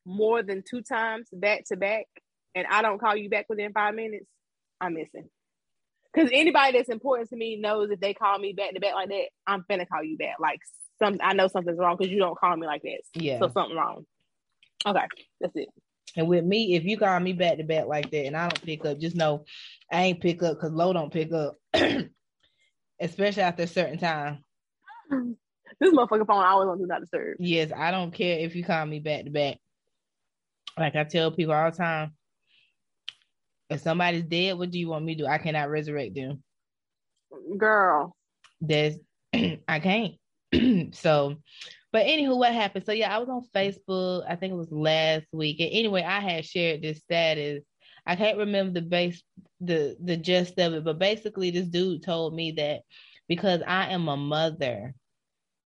[0.04, 2.06] more than two times back to back,
[2.54, 4.26] and I don't call you back within five minutes,
[4.80, 5.28] I'm missing.
[6.12, 9.08] Because anybody that's important to me knows if they call me back to back like
[9.11, 10.37] that, I'm finna call you back.
[10.40, 10.61] Like
[10.98, 13.00] some, I know something's wrong because you don't call me like that.
[13.14, 13.38] Yeah.
[13.38, 14.06] So something wrong.
[14.86, 15.06] Okay,
[15.40, 15.68] that's it.
[16.16, 18.62] And with me, if you call me back to back like that and I don't
[18.62, 19.44] pick up, just know
[19.92, 21.56] I ain't pick up because low don't pick up,
[23.00, 24.44] especially after a certain time.
[25.80, 27.36] This motherfucker phone I always on do not disturb.
[27.38, 29.58] Yes, I don't care if you call me back to back.
[30.76, 32.14] Like I tell people all the time,
[33.70, 35.28] if somebody's dead, what do you want me to do?
[35.28, 36.42] I cannot resurrect them.
[37.56, 38.16] Girl.
[38.60, 38.96] There's
[39.34, 40.14] I can't.
[40.94, 41.36] so
[41.92, 42.85] but anywho, what happened?
[42.85, 44.24] So yeah, I was on Facebook.
[44.29, 45.61] I think it was last week.
[45.61, 47.64] And anyway, I had shared this status.
[48.07, 49.22] I can't remember the base
[49.61, 52.81] the the gist of it, but basically this dude told me that
[53.27, 54.94] because I am a mother,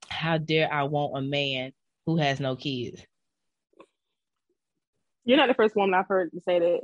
[0.09, 1.72] how dare I want a man
[2.07, 3.02] who has no kids?
[5.24, 6.81] You're not the first woman I've heard to say that.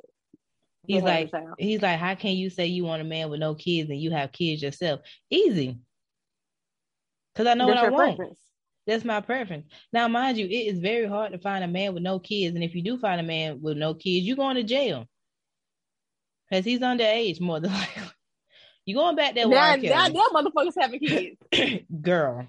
[0.86, 3.88] He's like, he's like, how can you say you want a man with no kids
[3.88, 5.00] and you have kids yourself?
[5.30, 5.78] Easy.
[7.36, 8.16] Cause I know That's what I want.
[8.16, 8.40] Preference.
[8.86, 9.66] That's my preference.
[9.92, 12.64] Now, mind you, it is very hard to find a man with no kids, and
[12.64, 15.06] if you do find a man with no kids, you're going to jail
[16.50, 18.02] because he's underage more than likely.
[18.84, 19.46] You going back there?
[19.46, 22.48] Now, now, now, motherfuckers having kids, girl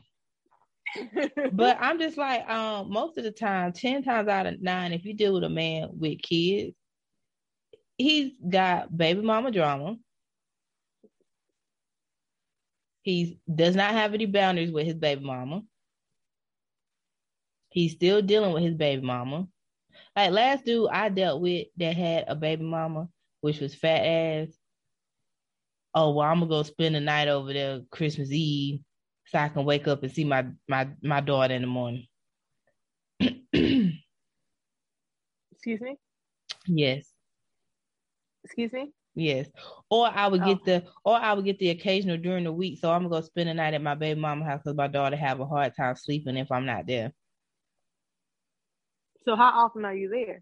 [1.53, 5.05] but I'm just like, um, most of the time, 10 times out of nine, if
[5.05, 6.75] you deal with a man with kids,
[7.97, 9.97] he's got baby mama drama.
[13.01, 15.63] He does not have any boundaries with his baby mama.
[17.73, 19.47] He's still dealing with his baby mama.
[20.15, 23.09] Like last dude I dealt with that had a baby mama,
[23.41, 24.49] which was fat ass.
[25.95, 28.81] Oh well, I'm gonna go spend the night over there Christmas Eve
[29.25, 32.05] so I can wake up and see my my my daughter in the morning.
[33.19, 33.97] Excuse
[35.81, 35.97] me.
[36.67, 37.09] Yes.
[38.43, 38.91] Excuse me.
[39.15, 39.47] Yes.
[39.89, 40.65] Or I would get oh.
[40.65, 42.77] the or I would get the occasional during the week.
[42.79, 45.15] So I'm gonna go spend the night at my baby mama house because my daughter
[45.15, 47.13] have a hard time sleeping if I'm not there.
[49.25, 50.41] So how often are you there?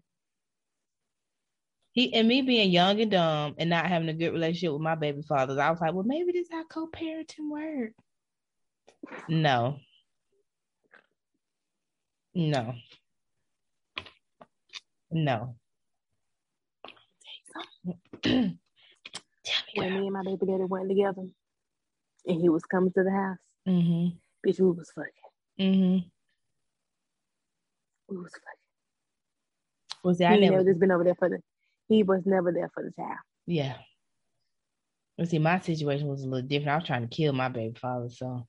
[1.92, 4.94] He and me being young and dumb and not having a good relationship with my
[4.94, 7.92] baby fathers, I was like, well, maybe this how co-parenting work.
[9.28, 9.78] No.
[12.34, 12.74] No.
[15.10, 15.56] No.
[18.22, 18.58] Tell me
[19.74, 21.26] when me and my baby daddy went together
[22.26, 24.16] and he was coming to the house, mm-hmm.
[24.48, 25.10] bitch, we was fucking.
[25.60, 26.08] Mm-hmm.
[28.08, 28.61] We was fucking.
[30.04, 30.34] Was that?
[30.34, 31.38] He never, never just been over there for the.
[31.88, 33.18] He was never there for the child.
[33.46, 33.76] Yeah.
[35.18, 36.70] Well, see, my situation was a little different.
[36.70, 38.46] I was trying to kill my baby father, so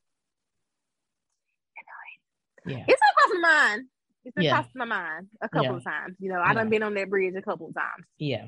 [2.65, 2.85] yeah.
[2.87, 3.85] It's crossed my mind.
[4.25, 4.63] It's been yeah.
[4.75, 5.75] my mind a couple yeah.
[5.75, 6.15] of times.
[6.19, 8.05] You know, I done been on that bridge a couple of times.
[8.17, 8.45] Yeah.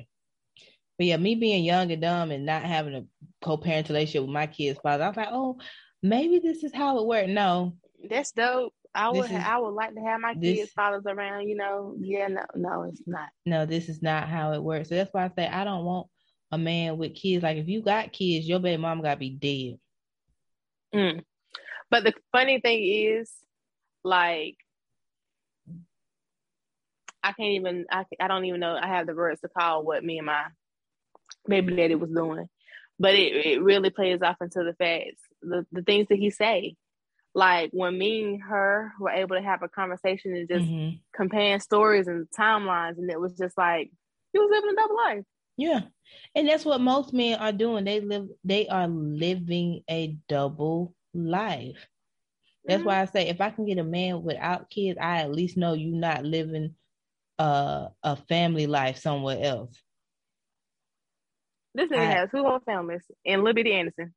[0.98, 3.04] But yeah, me being young and dumb and not having a
[3.44, 5.58] co-parent relationship with my kids' father, I was like, oh,
[6.02, 7.28] maybe this is how it worked.
[7.28, 7.76] No.
[8.08, 8.72] That's dope.
[8.96, 11.94] I would is, I would like to have my this, kids fathers around, you know.
[11.98, 13.28] Yeah, no, no, it's not.
[13.44, 14.88] No, this is not how it works.
[14.88, 16.06] So that's why I say I don't want
[16.50, 17.42] a man with kids.
[17.42, 19.78] Like if you got kids, your baby mom gotta be dead.
[20.94, 21.22] Mm.
[21.90, 23.30] But the funny thing is,
[24.02, 24.56] like
[27.22, 30.04] I can't even I, I don't even know I have the words to call what
[30.04, 30.44] me and my
[31.46, 32.48] baby daddy was doing.
[32.98, 36.76] But it, it really plays off into the facts, the, the things that he say.
[37.36, 40.96] Like when me and her were able to have a conversation and just mm-hmm.
[41.14, 43.90] comparing stories and timelines, and it was just like
[44.32, 45.24] he was living a double life.
[45.58, 45.80] Yeah.
[46.34, 47.84] And that's what most men are doing.
[47.84, 51.86] They live they are living a double life.
[52.64, 52.86] That's mm-hmm.
[52.86, 55.74] why I say if I can get a man without kids, I at least know
[55.74, 56.74] you're not living
[57.38, 59.78] uh, a family life somewhere else.
[61.74, 64.14] This nigga has two on families and Liberty Anderson.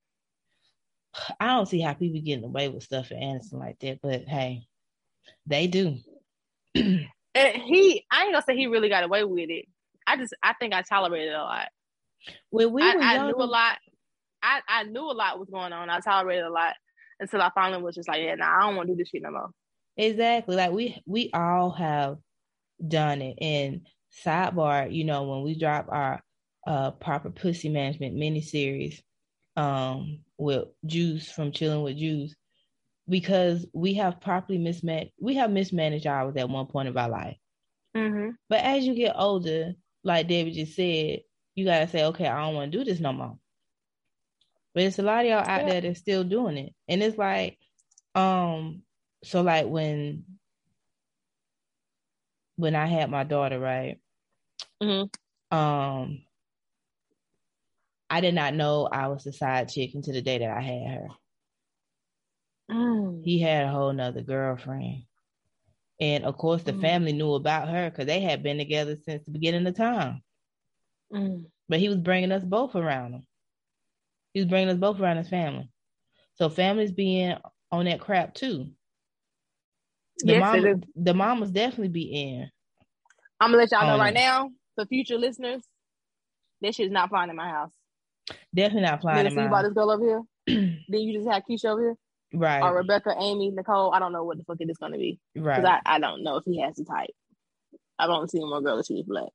[1.40, 4.68] I don't see how people getting away with stuff at Anderson like that, but hey,
[5.46, 5.98] they do.
[6.76, 9.66] and he, I ain't gonna say he really got away with it.
[10.06, 11.68] I just, I think I tolerated a lot.
[12.50, 13.78] When we I, were I knew a lot.
[14.42, 15.90] I, I knew a lot was going on.
[15.90, 16.74] I tolerated a lot
[17.20, 19.22] until I finally was just like, yeah, nah, I don't want to do this shit
[19.22, 19.50] no more.
[19.98, 20.56] Exactly.
[20.56, 22.18] Like we we all have
[22.86, 23.38] done it.
[23.42, 23.82] And
[24.26, 26.24] sidebar, you know, when we drop our
[26.66, 29.02] uh proper pussy management mini series
[29.56, 32.36] um with Juice from Chilling with Juice
[33.08, 37.38] because we have properly mismanaged we have mismanaged ours at one point of our life.
[37.96, 38.32] Mm-hmm.
[38.48, 39.74] But as you get older,
[40.04, 41.22] like David just said,
[41.56, 43.38] you gotta say, okay, I don't want to do this no more.
[44.74, 45.70] But it's a lot of y'all out yeah.
[45.70, 46.74] there that's still doing it.
[46.88, 47.58] And it's like,
[48.16, 48.84] um,
[49.24, 50.24] so like when
[52.56, 53.98] when I had my daughter, right?
[54.82, 55.58] Mm-hmm.
[55.58, 56.22] Um,
[58.10, 60.98] I did not know I was the side chick until the day that I had
[60.98, 61.08] her.
[62.72, 63.22] Mm.
[63.24, 65.04] He had a whole nother girlfriend.
[66.00, 66.82] And of course, the mm.
[66.82, 70.22] family knew about her because they had been together since the beginning of time.
[71.14, 71.46] Mm.
[71.68, 73.28] But he was bringing us both around him.
[74.34, 75.70] He was bringing us both around his family.
[76.36, 77.36] So families being
[77.72, 78.70] on that crap too.
[80.20, 82.50] The yes, mom, the mom was definitely be in.
[83.40, 85.64] I'm gonna let y'all know right now for future listeners,
[86.62, 87.72] this shit is not fine in my house.
[88.54, 89.26] Definitely not flying.
[89.26, 90.22] You see about this girl over here?
[90.88, 91.96] then you just have Keisha over here,
[92.34, 92.62] right?
[92.62, 93.94] Or Rebecca, Amy, Nicole.
[93.94, 95.62] I don't know what the fuck it is gonna be, right?
[95.62, 97.10] Because I, I don't know if he has the type.
[97.98, 99.30] I don't see more girl that she's black.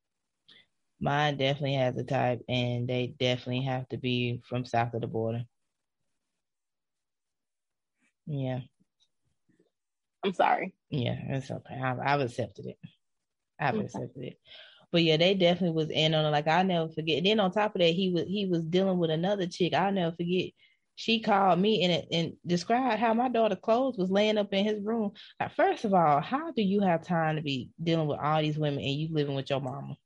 [1.00, 5.07] Mine definitely has a type, and they definitely have to be from south of the
[5.07, 5.44] border.
[8.26, 8.61] Yeah.
[10.24, 10.74] I'm sorry.
[10.88, 11.78] Yeah, it's okay.
[11.78, 12.78] I've, I've accepted it.
[13.61, 13.85] I've okay.
[13.85, 14.38] accepted it.
[14.94, 16.30] But yeah, they definitely was in on it.
[16.30, 17.18] Like I'll never forget.
[17.18, 19.74] And then on top of that, he was he was dealing with another chick.
[19.74, 20.52] I'll never forget.
[20.94, 24.80] She called me and and described how my daughter clothes was laying up in his
[24.80, 25.11] room.
[25.40, 28.57] Like, first of all, how do you have time to be dealing with all these
[28.57, 29.96] women and you living with your mama?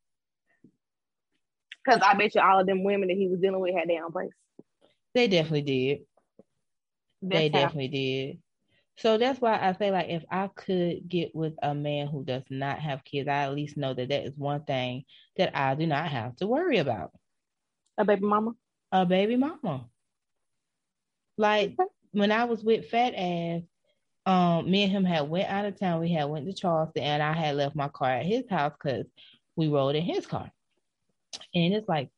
[1.85, 4.07] Because I bet you all of them women that he was dealing with had their
[4.07, 4.31] own place.
[5.15, 5.99] They definitely did.
[7.21, 7.65] That's they how.
[7.67, 8.39] definitely did.
[8.99, 12.43] So that's why I say like if I could get with a man who does
[12.51, 15.05] not have kids, I at least know that that is one thing
[15.37, 17.13] that I do not have to worry about.
[17.97, 18.53] A baby mama.
[18.91, 19.87] A baby mama.
[21.37, 21.77] Like
[22.11, 23.63] when I was with Fat Ass,
[24.27, 26.01] um, me and him had went out of town.
[26.01, 29.07] We had went to Charleston, and I had left my car at his house because
[29.55, 30.51] we rode in his car.
[31.55, 32.11] And it's like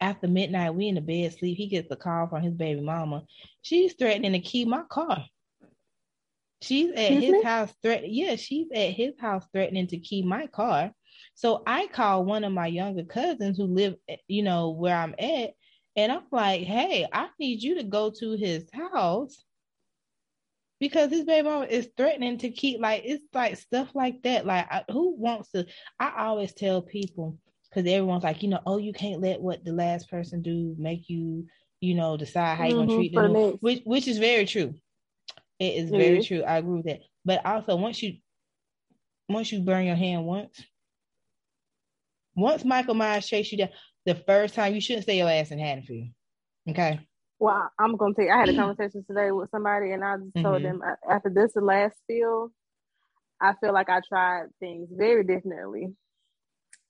[0.00, 1.58] after midnight, we in the bed sleep.
[1.58, 3.24] He gets a call from his baby mama.
[3.60, 5.26] She's threatening to keep my car.
[6.64, 7.42] She's at Excuse his me?
[7.42, 8.10] house threat.
[8.10, 10.92] Yeah, she's at his house threatening to keep my car.
[11.34, 13.96] So I call one of my younger cousins who live,
[14.28, 15.50] you know, where I'm at,
[15.96, 19.44] and I'm like, "Hey, I need you to go to his house
[20.80, 24.46] because his baby mama is threatening to keep like it's like stuff like that.
[24.46, 25.66] Like, I, who wants to?
[26.00, 27.38] I always tell people
[27.70, 31.08] because everyone's like, you know, oh, you can't let what the last person do make
[31.08, 31.46] you,
[31.80, 34.74] you know, decide how you're gonna mm-hmm, treat them, which which is very true.
[35.58, 36.34] It is very mm-hmm.
[36.34, 36.42] true.
[36.42, 37.00] I agree with that.
[37.24, 38.14] But also, once you
[39.28, 40.62] once you burn your hand once,
[42.34, 43.70] once Michael Myers chased you down,
[44.04, 46.08] the first time you shouldn't stay your ass in Haddonfield.
[46.68, 47.00] Okay.
[47.38, 50.34] Well, I'm gonna tell you, I had a conversation today with somebody, and I just
[50.36, 50.64] told mm-hmm.
[50.64, 52.50] them uh, after this the last field,
[53.40, 55.94] I feel like I tried things very differently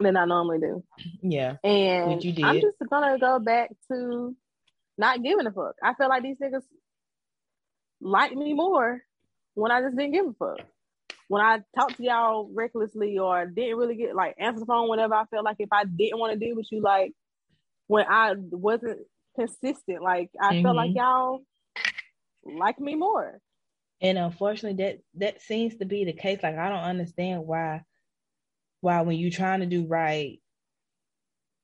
[0.01, 0.85] than I normally do.
[1.23, 1.57] Yeah.
[1.63, 4.37] And I'm just gonna go back to
[4.99, 5.75] not giving a fuck.
[5.83, 6.63] I feel like these niggas
[8.05, 9.03] like me more
[9.55, 10.67] when I just didn't give a fuck.
[11.29, 15.15] When I talked to y'all recklessly or didn't really get like answer the phone whenever
[15.15, 17.13] I felt like if I didn't want to deal with you, like
[17.87, 19.01] when I wasn't
[19.35, 20.63] consistent, like I mm-hmm.
[20.63, 20.99] felt like mm-hmm.
[20.99, 21.41] y'all
[22.45, 23.41] like me more.
[24.03, 26.41] And unfortunately, that that seems to be the case.
[26.43, 27.83] Like I don't understand why
[28.83, 30.41] why when you're trying to do right,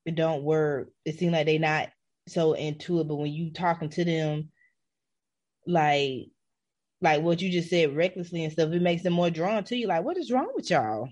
[0.07, 0.89] it don't work.
[1.05, 1.89] It seems like they not
[2.27, 3.07] so into it.
[3.07, 4.49] But when you talking to them
[5.67, 6.27] like
[7.01, 9.87] like what you just said recklessly and stuff, it makes them more drawn to you.
[9.87, 11.09] Like, what is wrong with y'all?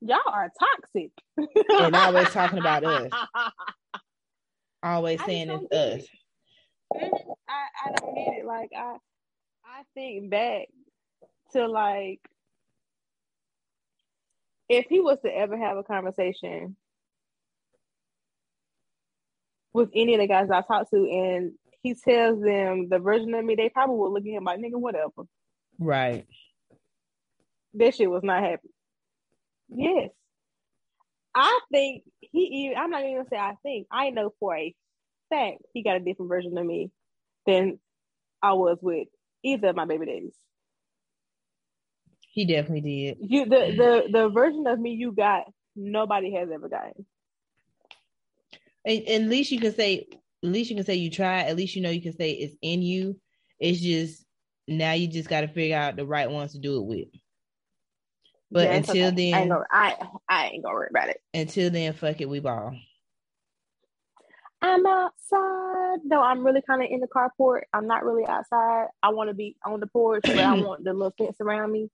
[0.00, 1.10] Y'all are toxic.
[1.36, 3.10] and always talking about us.
[4.82, 6.08] Always saying it's us.
[6.94, 7.12] It.
[7.48, 8.46] I, I don't get it.
[8.46, 8.96] Like I
[9.64, 10.68] I think back
[11.52, 12.20] to like
[14.68, 16.76] if he was to ever have a conversation
[19.72, 21.52] with any of the guys I talked to, and
[21.86, 24.74] he tells them the version of me, they probably would look at him like nigga,
[24.74, 25.22] whatever.
[25.78, 26.26] Right.
[27.74, 28.68] That shit was not happy.
[29.68, 30.10] Yes.
[31.32, 33.86] I think he even I'm not even gonna say I think.
[33.90, 34.74] I know for a
[35.30, 36.90] fact he got a different version of me
[37.46, 37.78] than
[38.42, 39.06] I was with
[39.44, 40.34] either of my baby daddies.
[42.32, 43.18] He definitely did.
[43.20, 45.44] You the the the version of me you got
[45.76, 47.06] nobody has ever gotten.
[48.86, 50.06] at least you can say
[50.42, 51.42] at least you can say you tried.
[51.42, 53.18] At least you know you can say it's in you.
[53.58, 54.24] It's just
[54.68, 57.08] now you just got to figure out the right ones to do it with.
[58.50, 59.30] But yeah, until okay.
[59.30, 59.96] then, I ain't, gonna, I,
[60.28, 61.20] I ain't gonna worry about it.
[61.34, 62.76] Until then, fuck it, we ball.
[64.62, 65.98] I'm outside.
[66.04, 67.62] No, I'm really kind of in the carport.
[67.72, 68.86] I'm not really outside.
[69.02, 71.90] I want to be on the porch, but I want the little fence around me.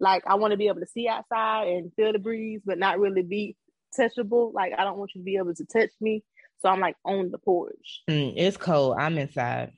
[0.00, 2.98] Like I want to be able to see outside and feel the breeze, but not
[2.98, 3.56] really be
[3.98, 4.52] touchable.
[4.52, 6.24] Like I don't want you to be able to touch me.
[6.60, 8.02] So I'm like on the porch.
[8.08, 8.96] Mm, it's cold.
[8.98, 9.72] I'm inside.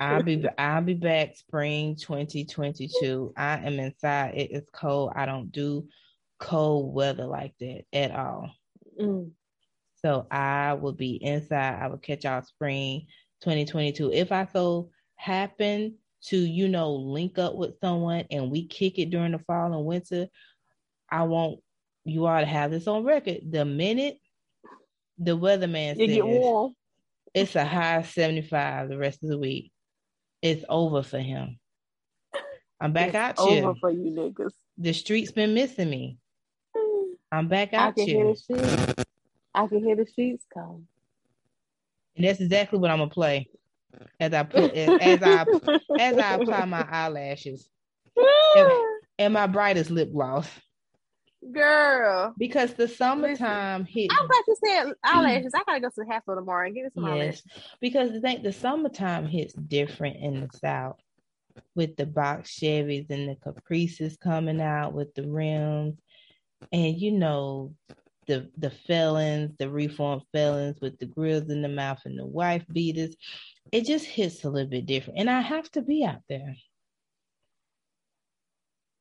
[0.00, 3.32] I'll be I'll be back spring 2022.
[3.36, 4.34] I am inside.
[4.36, 5.12] It is cold.
[5.16, 5.88] I don't do
[6.38, 8.52] cold weather like that at all.
[9.00, 9.30] Mm.
[10.02, 11.82] So I will be inside.
[11.82, 13.06] I will catch y'all spring
[13.42, 14.12] 2022.
[14.12, 19.10] If I so happen to, you know, link up with someone and we kick it
[19.10, 20.28] during the fall and winter,
[21.10, 21.60] I want
[22.04, 23.40] you all to have this on record.
[23.50, 24.18] The minute
[25.18, 26.74] the weatherman says, get warm
[27.36, 29.70] it's a high 75 the rest of the week.
[30.40, 31.58] It's over for him.
[32.80, 34.54] I'm back it's out over for you niggas.
[34.78, 36.16] The streets been missing me.
[37.32, 38.16] I'm back out I can you.
[38.16, 39.04] Hear the sheets.
[39.54, 40.86] I can hear the sheets come.
[42.16, 43.50] And that's exactly what I'm gonna play
[44.18, 45.46] as I put as, as I
[45.98, 47.68] as I apply my eyelashes
[48.56, 48.70] and,
[49.18, 50.48] and my brightest lip gloss.
[51.52, 52.34] Girl.
[52.38, 54.10] Because the summertime hit.
[54.10, 55.52] I'm about to say eyelashes.
[55.52, 55.60] Mm.
[55.60, 57.12] I gotta go to the hospital tomorrow and get me some yes.
[57.12, 57.44] eyelashes.
[57.80, 60.96] Because the thing the summertime hits different in the south
[61.74, 65.96] with the box Chevys and the caprices coming out with the rims.
[66.72, 67.74] And you know,
[68.26, 72.64] the the felons, the reformed felons with the grills in the mouth and the wife
[72.72, 73.14] beaters.
[73.72, 75.18] It just hits a little bit different.
[75.20, 76.56] And I have to be out there.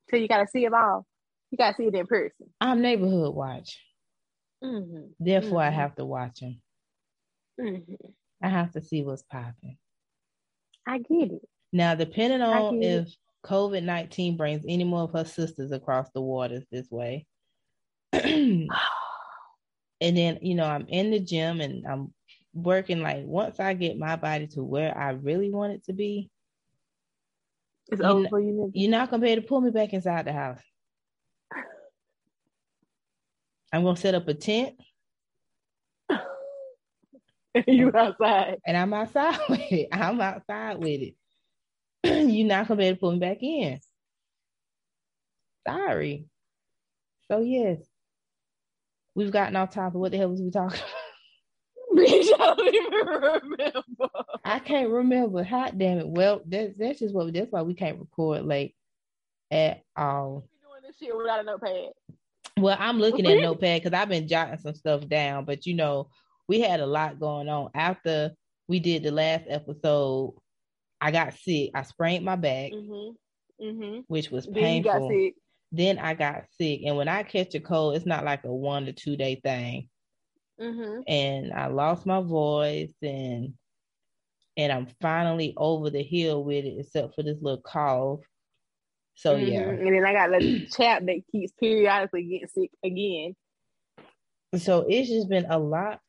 [0.10, 1.06] So you gotta see it all.
[1.56, 2.50] You gotta see it in person.
[2.60, 3.80] I'm neighborhood watch.
[4.62, 5.06] Mm-hmm.
[5.22, 5.70] Therefore, mm-hmm.
[5.70, 6.62] I have to watch them.
[7.62, 7.94] Mm-hmm.
[8.44, 9.78] I have to see what's popping.
[10.86, 11.42] I get it.
[11.72, 13.08] Now, depending on if
[13.46, 17.26] COVID 19 brings any more of her sisters across the waters this way.
[18.12, 18.68] and
[20.02, 22.14] then, you know, I'm in the gym and I'm
[22.54, 26.30] working like once I get my body to where I really want it to be.
[27.88, 28.72] It's over for you.
[28.74, 30.60] You're not gonna be able to pull me back inside the house.
[33.74, 34.76] I'm gonna set up a tent.
[37.68, 38.58] you outside.
[38.66, 39.90] And I'm outside with it.
[39.92, 41.16] I'm outside with it.
[42.04, 43.80] You're not gonna be able to put me back in.
[45.68, 46.26] Sorry.
[47.30, 47.80] So yes.
[49.16, 49.96] We've gotten off topic.
[49.96, 50.90] What the hell was we talking about?
[51.98, 54.10] I don't even remember.
[54.44, 55.44] I can't remember.
[55.44, 56.08] Hot damn it.
[56.08, 58.76] Well, that's that's just what that's why we can't record late
[59.50, 60.48] at all.
[60.62, 61.92] We're doing this shit without a notepad.
[62.58, 66.10] Well, I'm looking at notepad because I've been jotting some stuff down, but you know,
[66.48, 68.32] we had a lot going on after
[68.68, 70.36] we did the last episode.
[71.02, 71.72] I got sick.
[71.76, 73.66] I sprained my back, mm-hmm.
[73.66, 74.00] Mm-hmm.
[74.08, 75.10] which was painful.
[75.10, 75.32] Then,
[75.72, 78.86] then, I got sick, and when I catch a cold, it's not like a one
[78.86, 79.90] to two day thing.
[80.60, 81.02] Mm-hmm.
[81.08, 83.54] And I lost my voice, and
[84.56, 88.22] and I'm finally over the hill with it, except for this little cough.
[89.16, 89.52] So mm-hmm.
[89.52, 89.62] yeah.
[89.62, 93.36] And then I got the chap that keeps periodically getting sick again.
[94.58, 96.00] So it's just been a lot,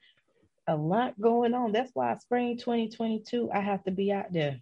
[0.67, 1.73] a lot going on.
[1.73, 4.61] That's why spring 2022, I have to be out there.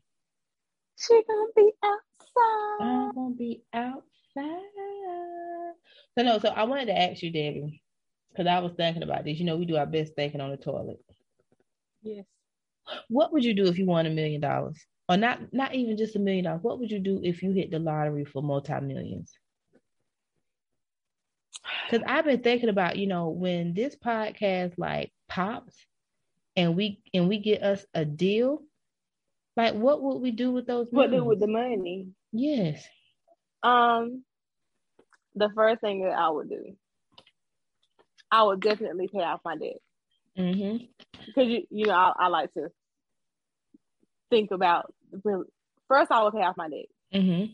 [0.97, 2.87] She gonna be outside.
[2.87, 4.05] I'm gonna be outside.
[6.17, 7.83] So no, so I wanted to ask you, Debbie,
[8.31, 9.39] because I was thinking about this.
[9.39, 11.01] You know, we do our best thinking on the toilet.
[12.03, 12.25] Yes.
[13.09, 14.79] What would you do if you won a million dollars?
[15.09, 16.63] Or not not even just a million dollars.
[16.63, 19.33] What would you do if you hit the lottery for multi-millions?
[21.85, 25.75] Because i've been thinking about you know when this podcast like pops
[26.57, 28.63] and we and we get us a deal
[29.57, 32.09] like what would we do with those what do with the money?
[32.33, 32.85] Yes.
[33.63, 34.25] Um
[35.35, 36.77] the first thing that i would do
[38.31, 39.79] i would definitely pay off my debt.
[40.39, 40.85] Mm-hmm.
[41.27, 42.69] because you, you know I, I like to
[44.31, 44.93] think about
[45.25, 45.47] really
[45.89, 46.87] first I would pay off my debt.
[47.15, 47.53] Mm-hmm.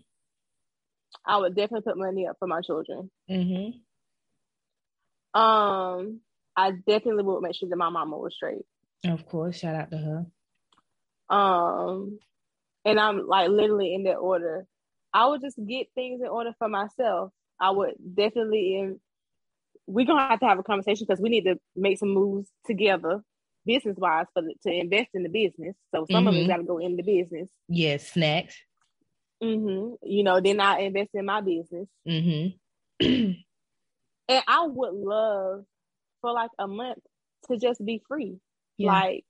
[1.26, 3.10] I would definitely put money up for my children.
[3.28, 3.78] Mm-hmm.
[5.40, 6.20] Um,
[6.56, 8.64] I definitely would make sure that my mama was straight.
[9.04, 10.26] Of course, shout out to her.
[11.34, 12.18] Um,
[12.84, 14.66] and I'm like literally in that order.
[15.12, 17.32] I would just get things in order for myself.
[17.60, 19.00] I would definitely, in,
[19.86, 23.22] we're gonna have to have a conversation because we need to make some moves together,
[23.72, 25.76] business wise, for the, to invest in the business.
[25.94, 26.28] So some mm-hmm.
[26.28, 27.48] of it got to go in the business.
[27.68, 28.56] Yes, snacks.
[29.42, 29.94] Mm-hmm.
[30.02, 31.88] You know, then I invest in my business.
[32.08, 33.32] Mm-hmm.
[34.28, 35.64] and I would love
[36.20, 36.98] for like a month
[37.48, 38.36] to just be free,
[38.76, 38.92] yeah.
[38.92, 39.24] like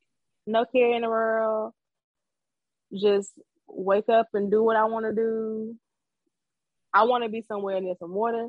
[0.47, 1.73] no care in the world,
[2.93, 3.31] just
[3.69, 5.77] wake up and do what I want to do.
[6.93, 8.49] I want to be somewhere near some water,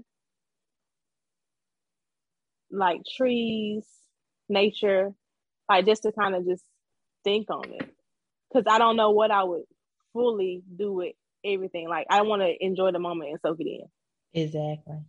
[2.72, 3.86] like trees,
[4.50, 5.14] nature,
[5.72, 6.64] like just to kind of just
[7.24, 7.90] think on it.
[8.52, 9.64] Cause I don't know what I would
[10.12, 11.14] fully do with
[11.46, 11.88] everything.
[11.88, 14.42] Like I want to enjoy the moment and soak it in.
[14.42, 15.00] Exactly.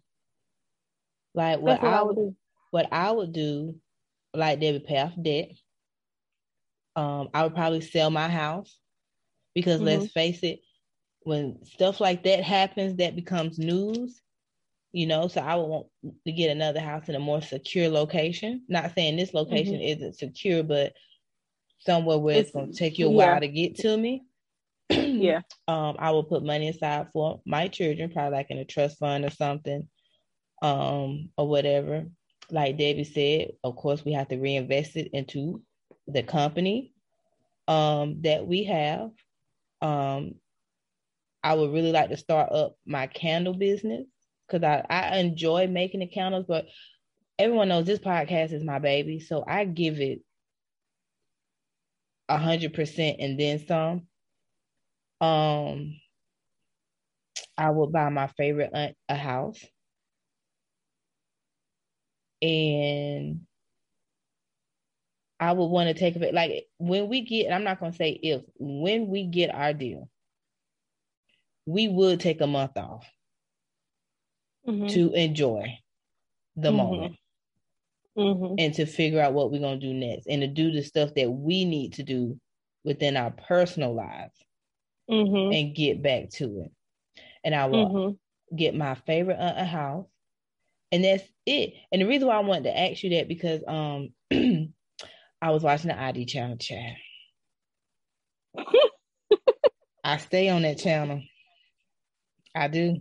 [1.34, 2.36] Like what, what I, would do.
[2.70, 3.74] What I would do,
[4.34, 5.50] like Debbie, pay off debt.
[6.94, 8.78] Um, I would probably sell my house
[9.54, 10.00] because mm-hmm.
[10.00, 10.60] let's face it,
[11.22, 14.20] when stuff like that happens, that becomes news.
[14.92, 15.86] You know, so I would want
[16.26, 18.62] to get another house in a more secure location.
[18.68, 20.02] Not saying this location mm-hmm.
[20.02, 20.92] isn't secure, but
[21.78, 23.16] somewhere where it's, it's going to take you a yeah.
[23.16, 24.24] while to get to me.
[24.90, 25.40] yeah.
[25.68, 29.24] Um, I will put money aside for my children, probably like in a trust fund
[29.24, 29.88] or something,
[30.60, 32.06] um, or whatever.
[32.50, 35.62] Like Debbie said, of course, we have to reinvest it into
[36.08, 36.92] the company
[37.68, 39.10] um that we have.
[39.80, 40.34] Um,
[41.42, 44.06] I would really like to start up my candle business
[44.52, 46.66] because I, I enjoy making the candles, but
[47.38, 49.20] everyone knows this podcast is my baby.
[49.20, 50.20] So I give it
[52.28, 54.06] a hundred percent and then some.
[55.20, 55.96] Um
[57.56, 59.64] I would buy my favorite aunt a house.
[62.40, 63.46] And
[65.38, 68.10] I would want to take a it like when we get, I'm not gonna say
[68.10, 70.08] if, when we get our deal,
[71.66, 73.06] we would take a month off
[74.66, 74.86] mm-hmm.
[74.88, 75.78] to enjoy
[76.56, 76.76] the mm-hmm.
[76.76, 77.16] moment
[78.16, 78.54] mm-hmm.
[78.58, 81.30] and to figure out what we're gonna do next and to do the stuff that
[81.30, 82.38] we need to do
[82.84, 84.38] within our personal lives
[85.10, 85.52] mm-hmm.
[85.52, 86.72] and get back to it.
[87.44, 88.56] And I will mm-hmm.
[88.56, 90.06] get my favorite aunt a house.
[90.90, 91.74] And that's it.
[91.90, 94.10] And the reason why I wanted to ask you that because um
[95.40, 96.96] I was watching the ID channel chat.
[100.04, 101.22] I stay on that channel.
[102.54, 103.00] I do.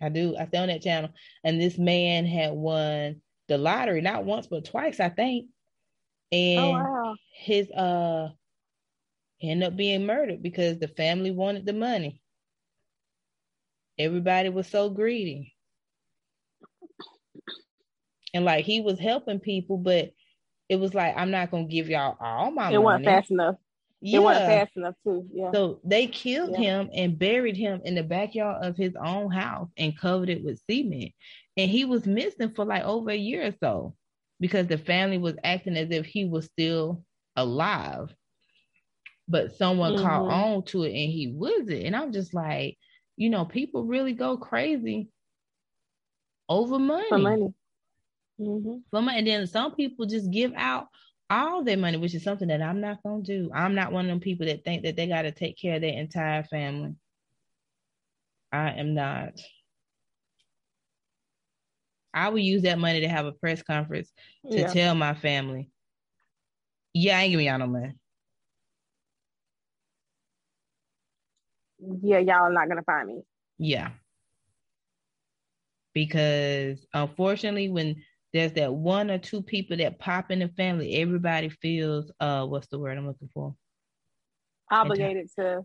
[0.00, 0.36] I do.
[0.38, 1.10] I stay on that channel.
[1.44, 5.46] And this man had won the lottery, not once, but twice, I think.
[6.32, 7.14] Oh, and oh, wow.
[7.34, 8.28] his uh
[9.42, 12.20] ended up being murdered because the family wanted the money.
[13.98, 15.54] Everybody was so greedy.
[18.32, 20.12] And like he was helping people, but
[20.68, 22.74] it was like I'm not gonna give y'all all my it money.
[22.74, 23.56] It wasn't fast enough.
[24.00, 24.20] Yeah.
[24.20, 25.26] Wasn't fast enough too.
[25.32, 25.50] Yeah.
[25.52, 26.58] So they killed yeah.
[26.58, 30.62] him and buried him in the backyard of his own house and covered it with
[30.68, 31.12] cement.
[31.56, 33.94] And he was missing for like over a year or so
[34.38, 37.04] because the family was acting as if he was still
[37.36, 38.14] alive.
[39.28, 40.04] But someone mm-hmm.
[40.04, 41.84] caught on to it and he wasn't.
[41.84, 42.78] And I'm just like,
[43.16, 45.10] you know, people really go crazy
[46.48, 47.08] over money.
[47.08, 47.54] For money.
[48.40, 49.08] Mm-hmm.
[49.10, 50.86] and then some people just give out
[51.30, 53.50] all their money, which is something that I'm not gonna do.
[53.54, 55.80] I'm not one of them people that think that they got to take care of
[55.80, 56.96] their entire family.
[58.52, 59.40] I am not.
[62.12, 64.12] I would use that money to have a press conference
[64.50, 64.66] to yeah.
[64.66, 65.70] tell my family,
[66.92, 67.94] yeah, I ain't giving y'all no money.
[72.02, 73.22] Yeah, y'all are not gonna find me.
[73.58, 73.90] Yeah.
[75.94, 78.02] Because unfortunately, when
[78.32, 82.68] there's that one or two people that pop in the family, everybody feels uh what's
[82.68, 83.54] the word I'm looking for?
[84.70, 85.64] Obligated to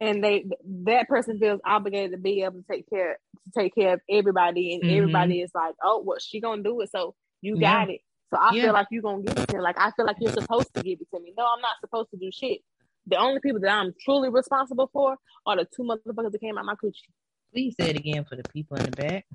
[0.00, 0.46] and they
[0.84, 4.74] that person feels obligated to be able to take care to take care of everybody
[4.74, 4.96] and mm-hmm.
[4.96, 7.94] everybody is like, Oh, what she gonna do it, so you got yeah.
[7.94, 8.00] it.
[8.32, 8.62] So I yeah.
[8.64, 9.62] feel like you're gonna give it to me.
[9.62, 11.34] Like I feel like you're supposed to give it to me.
[11.36, 12.60] No, I'm not supposed to do shit.
[13.06, 16.64] The only people that I'm truly responsible for are the two motherfuckers that came out
[16.64, 17.12] my coochie.
[17.52, 19.26] Please say it again for the people in the back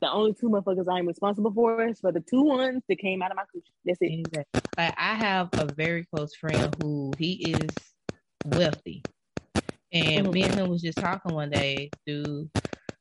[0.00, 3.30] the only two motherfuckers I'm responsible for is for the two ones that came out
[3.30, 3.72] of my coochie.
[3.84, 4.12] That's it.
[4.12, 4.60] Exactly.
[4.76, 7.70] Like I have a very close friend who he is
[8.44, 9.02] wealthy,
[9.92, 10.30] and mm-hmm.
[10.30, 12.50] me and him was just talking one day through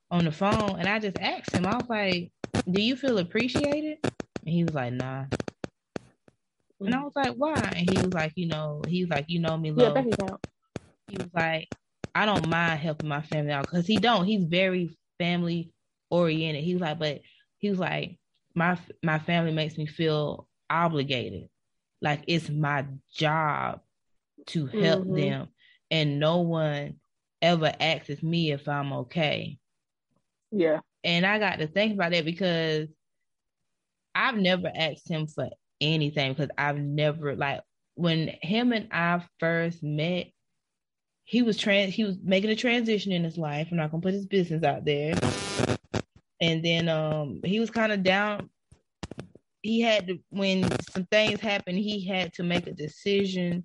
[0.09, 2.31] on the phone, and I just asked him, I was like,
[2.69, 5.25] "Do you feel appreciated?" And he was like, "Nah."
[6.79, 9.39] And I was like, "Why?" And he was like, "You know," he was like, "You
[9.39, 10.35] know me, love." Yeah,
[11.09, 11.67] he was like,
[12.15, 14.25] "I don't mind helping my family out because he don't.
[14.25, 15.71] He's very family
[16.09, 16.63] oriented.
[16.63, 17.21] He was like, but
[17.57, 18.17] he was like,
[18.55, 21.49] my my family makes me feel obligated.
[22.01, 23.81] Like it's my job
[24.47, 25.15] to help mm-hmm.
[25.15, 25.47] them
[25.91, 26.95] and no one
[27.41, 29.57] ever asks me if I'm okay.
[30.51, 30.79] Yeah.
[31.03, 32.89] And I got to think about that because
[34.15, 35.49] I've never asked him for
[35.79, 37.61] anything because I've never like
[37.95, 40.27] when him and I first met,
[41.23, 43.67] he was trans he was making a transition in his life.
[43.71, 45.13] I'm not gonna put his business out there.
[46.41, 48.49] And then um he was kind of down.
[49.61, 53.63] He had to when some things happened, he had to make a decision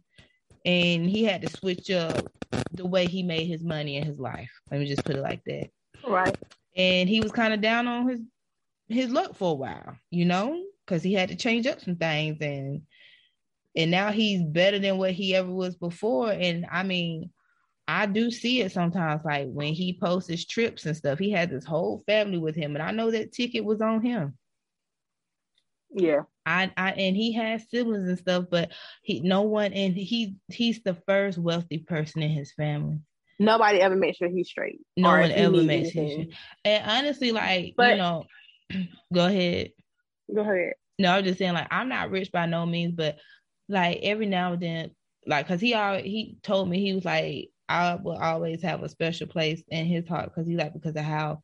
[0.65, 2.29] and he had to switch up
[2.73, 4.51] the way he made his money in his life.
[4.71, 5.71] Let me just put it like that.
[6.07, 6.37] Right.
[6.77, 8.21] And he was kind of down on his
[8.89, 12.39] his luck for a while, you know, because he had to change up some things
[12.41, 12.83] and
[13.75, 16.31] and now he's better than what he ever was before.
[16.31, 17.31] And I mean,
[17.93, 21.51] I do see it sometimes, like when he posts his trips and stuff, he had
[21.51, 24.33] this whole family with him, and I know that ticket was on him.
[25.95, 26.23] Yeah.
[26.47, 28.71] I, I and he has siblings and stuff, but
[29.03, 32.99] he no one and he he's the first wealthy person in his family.
[33.39, 34.81] Nobody ever made sure he's straight.
[34.97, 36.25] No one ever made sure.
[36.65, 38.25] And honestly, like but, you know,
[39.13, 39.73] go ahead.
[40.35, 40.73] Go ahead.
[40.99, 43.19] No, I'm just saying, like I'm not rich by no means, but
[43.69, 44.91] like every now and then,
[45.27, 48.89] like, cause he always he told me he was like I will always have a
[48.89, 51.41] special place in his heart because he like because of how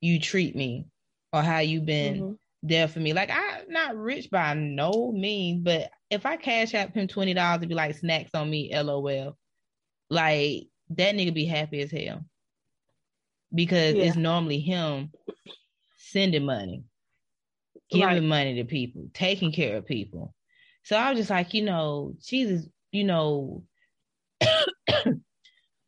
[0.00, 0.86] you treat me
[1.32, 2.14] or how you've been.
[2.14, 2.32] Mm-hmm
[2.64, 3.12] there for me.
[3.12, 7.60] Like I'm not rich by no means, but if I cash out him twenty dollars
[7.60, 9.36] to be like snacks on me, lol.
[10.10, 12.24] Like that nigga be happy as hell
[13.54, 14.04] because yeah.
[14.04, 15.12] it's normally him
[15.96, 16.84] sending money,
[17.90, 18.22] giving right.
[18.22, 20.34] money to people, taking care of people.
[20.84, 23.62] So I was just like, you know, Jesus, you know,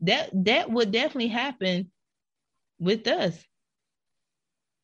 [0.01, 1.91] that that would definitely happen
[2.79, 3.43] with us.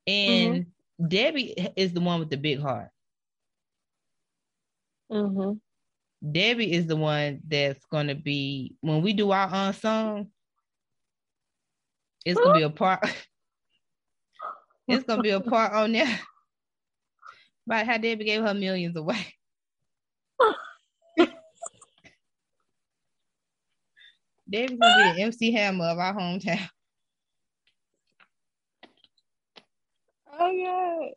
[0.06, 0.70] And mm-hmm
[1.08, 2.90] Debbie is the one with the big heart.
[5.10, 5.58] Mm-hmm.
[6.32, 10.28] Debbie is the one that's gonna be when we do our unsung.
[12.24, 13.00] It's gonna be a part.
[14.88, 16.20] it's gonna be a part on there
[17.66, 19.34] about how Debbie gave her millions away.
[24.52, 26.68] Debbie's gonna be the MC Hammer of our hometown.
[30.38, 31.08] Oh yeah.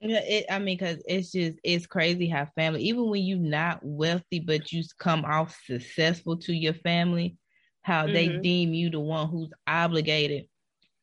[0.00, 3.80] Yeah, it, I mean, because it's just it's crazy how family, even when you're not
[3.82, 7.36] wealthy, but you come off successful to your family,
[7.82, 8.12] how mm-hmm.
[8.12, 10.46] they deem you the one who's obligated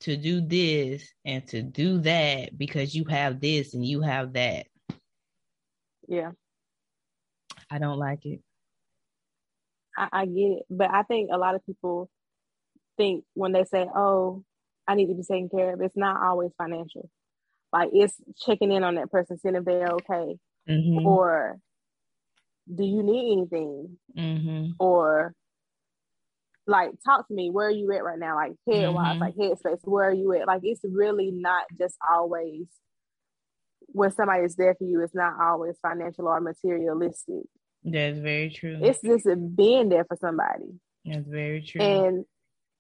[0.02, 4.68] to do this and to do that because you have this and you have that.
[6.08, 6.32] Yeah.
[7.70, 8.42] I don't like it.
[9.98, 10.64] I, I get it.
[10.70, 12.10] But I think a lot of people
[12.98, 14.44] think when they say, oh,
[14.88, 15.82] I need to be taken care of.
[15.82, 17.10] It's not always financial.
[17.72, 18.16] Like it's
[18.46, 20.38] checking in on that person, seeing if they're okay,
[20.70, 21.06] mm-hmm.
[21.06, 21.58] or
[22.74, 24.72] do you need anything, mm-hmm.
[24.80, 25.34] or
[26.68, 27.50] like talk to me.
[27.50, 28.36] Where are you at right now?
[28.36, 29.22] Like head wise, mm-hmm.
[29.22, 29.80] like headspace.
[29.84, 30.48] Where are you at?
[30.48, 32.66] Like it's really not just always
[33.88, 35.02] when somebody is there for you.
[35.02, 37.46] It's not always financial or materialistic.
[37.84, 38.80] That's very true.
[38.82, 39.26] It's just
[39.56, 40.80] being there for somebody.
[41.06, 41.82] That's very true.
[41.82, 42.26] And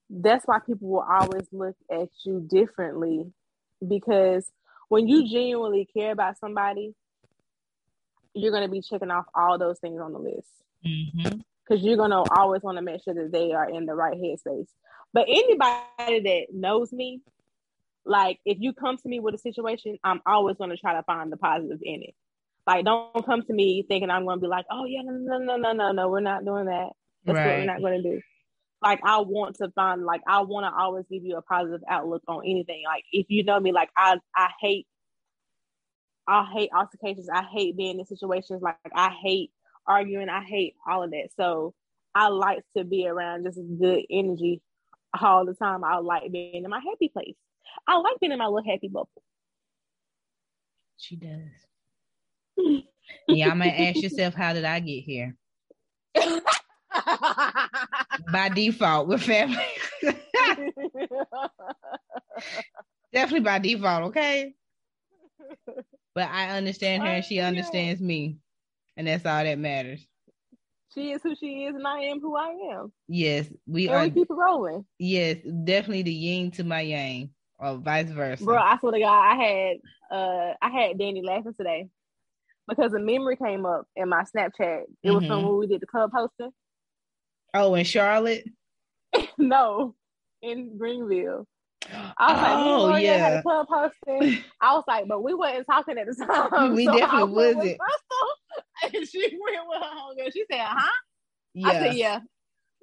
[0.10, 3.32] that's why people will always look at you differently
[3.86, 4.49] because
[4.89, 6.93] when you genuinely care about somebody,
[8.34, 10.47] you're going to be checking off all those things on the list.
[10.84, 11.78] Because mm-hmm.
[11.78, 14.68] you're going to always want to make sure that they are in the right headspace.
[15.14, 17.22] But anybody that knows me,
[18.06, 21.04] like if you come to me with a situation, I'm always going to try to
[21.04, 22.16] find the positive in it.
[22.68, 25.38] Like, don't come to me thinking I'm going to be like, oh, yeah, no, no,
[25.38, 26.89] no, no, no, no, we're not doing that.
[27.26, 27.47] That's right.
[27.47, 28.22] what we're not going to do
[28.82, 32.24] like I want to find like I want to always give you a positive outlook
[32.28, 32.84] on anything.
[32.86, 34.88] Like if you know me, like I I hate
[36.28, 37.30] I hate altercations.
[37.30, 39.51] I hate being in situations like I hate
[39.86, 40.30] arguing.
[40.30, 41.30] I hate all of that.
[41.38, 41.74] So
[42.16, 44.62] I like to be around just good energy
[45.20, 45.84] all the time.
[45.84, 47.36] I like being in my happy place.
[47.88, 49.09] I like being in my little happy bubble.
[50.97, 51.39] She does.
[53.28, 55.36] yeah, I'm gonna ask yourself, how did I get here?
[58.32, 59.57] by default with family.
[63.14, 64.53] Definitely by default, okay?
[66.14, 68.38] But I understand her and she understands me.
[68.97, 70.05] And that's all that matters.
[70.93, 72.91] She is who she is and I am who I am.
[73.07, 74.03] Yes, we and are.
[74.03, 74.86] We keep it rolling.
[74.99, 78.43] Yes, definitely the yin to my yang or vice versa.
[78.43, 79.78] Bro, I swear to God, I had
[80.12, 81.88] uh I had Danny laughing today
[82.72, 84.51] because a memory came up in my Snapchat.
[84.59, 85.15] It mm-hmm.
[85.15, 86.51] was from when we did the club hosting.
[87.53, 88.45] Oh, in Charlotte?
[89.38, 89.95] no,
[90.41, 91.45] in Greenville.
[92.17, 93.17] I was oh, like, we yeah.
[93.17, 94.43] had a club hosting.
[94.61, 96.74] I was like, but we weren't talking at the time.
[96.74, 97.78] We so definitely wasn't.
[98.93, 100.32] and she went with her hunger.
[100.32, 100.91] She said, huh?
[101.53, 101.67] Yeah.
[101.67, 102.19] I said, yeah.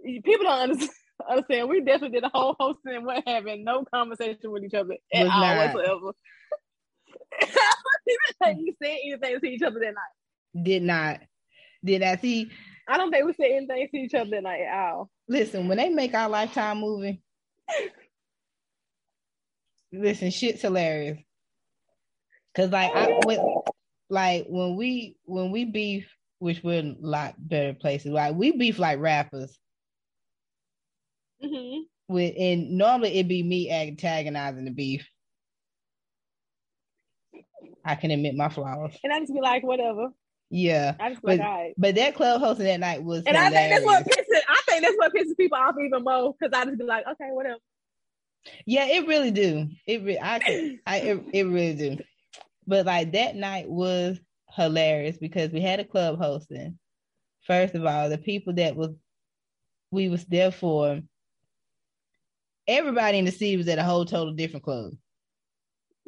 [0.04, 0.90] People don't understand.
[1.30, 1.68] understand.
[1.68, 5.26] We definitely did a whole hosting and what having no conversation with each other at
[5.26, 6.14] all not.
[7.40, 8.60] whatsoever.
[8.60, 10.64] you said anything to each other that night.
[10.64, 11.20] Did not.
[11.84, 12.50] Did I see?
[12.88, 15.10] I don't think we said anything to each other that night at all.
[15.28, 17.20] Listen, when they make our lifetime movie,
[19.92, 21.18] listen, shit's hilarious.
[22.54, 23.40] Cause like I with,
[24.08, 28.10] like when we when we beef, which we're in a lot better places.
[28.10, 29.56] Like we beef like rappers.
[31.44, 31.82] Mm-hmm.
[32.08, 35.06] With and normally it'd be me antagonizing the beef.
[37.84, 38.96] I can admit my flaws.
[39.02, 40.08] And I just be like, whatever.
[40.50, 40.94] Yeah.
[40.98, 43.54] I just but, like, but that club hosting that night was And hilarious.
[43.54, 46.58] I think that's what pisses I think that's what pisses people off even more because
[46.58, 47.58] I just be like, okay, whatever.
[48.66, 49.68] Yeah, it really do.
[49.86, 52.02] It re- I I it, it really do.
[52.66, 54.18] But like that night was
[54.54, 56.78] hilarious because we had a club hosting.
[57.46, 58.90] First of all, the people that was
[59.90, 61.00] we was there for,
[62.66, 64.92] everybody in the city was at a whole total different club.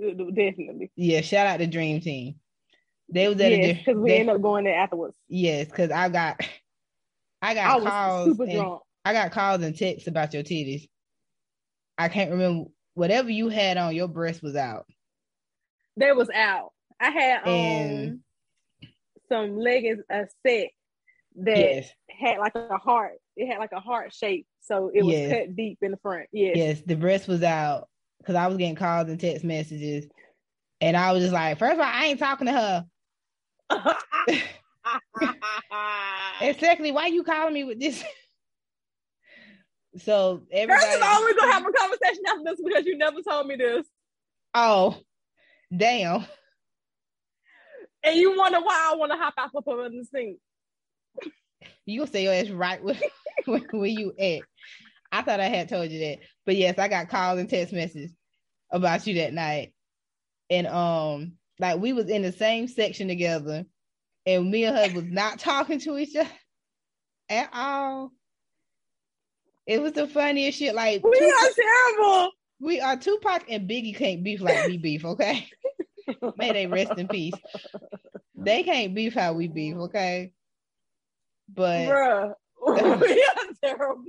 [0.01, 0.90] Definitely.
[0.96, 2.36] Yeah, shout out to Dream Team.
[3.12, 5.14] They was at yes, because we ended up going there afterwards.
[5.28, 6.40] Yes, because I got
[7.42, 10.88] I got I calls and, I got calls and texts about your titties.
[11.98, 14.86] I can't remember whatever you had on your breast was out.
[15.96, 16.72] They was out.
[16.98, 18.22] I had and, um
[19.30, 20.68] some leggings a set
[21.36, 21.90] that yes.
[22.11, 23.14] had like a heart.
[23.36, 25.32] It had like a heart shape, so it was yes.
[25.32, 26.26] cut deep in the front.
[26.32, 26.57] Yes.
[26.57, 27.88] Yes, the breast was out
[28.21, 30.07] because I was getting calls and text messages,
[30.81, 32.87] and I was just like, first of all, I ain't talking to her.
[36.41, 38.03] and secondly, why you calling me with this?
[39.99, 40.85] so everybody.
[40.85, 43.57] First of all, we're gonna have a conversation after this because you never told me
[43.57, 43.87] this.
[44.55, 44.97] Oh,
[45.75, 46.25] damn.
[48.03, 50.39] And you wonder why I want to hop out of the sink.
[51.85, 52.97] You'll say your ass right where,
[53.71, 54.43] where you at.
[55.13, 56.19] I thought I had told you that.
[56.47, 58.13] But yes, I got calls and text messages
[58.71, 59.73] about you that night.
[60.49, 63.65] And um like we was in the same section together,
[64.27, 66.29] and me and her was not talking to each other
[67.29, 68.13] at all.
[69.67, 70.75] It was the funniest shit.
[70.75, 72.31] Like we Tupac, are terrible.
[72.61, 75.47] We are Tupac and Biggie can't beef like we beef, okay?
[76.37, 77.35] May they rest in peace.
[78.35, 80.33] They can't beef how we beef, okay?
[81.49, 82.33] But Bruh,
[82.67, 84.05] we are terrible.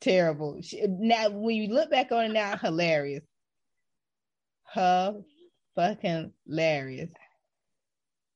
[0.00, 0.60] Terrible.
[0.86, 3.24] Now, when you look back on it now, hilarious.
[4.74, 5.20] Her
[5.74, 7.10] fucking hilarious.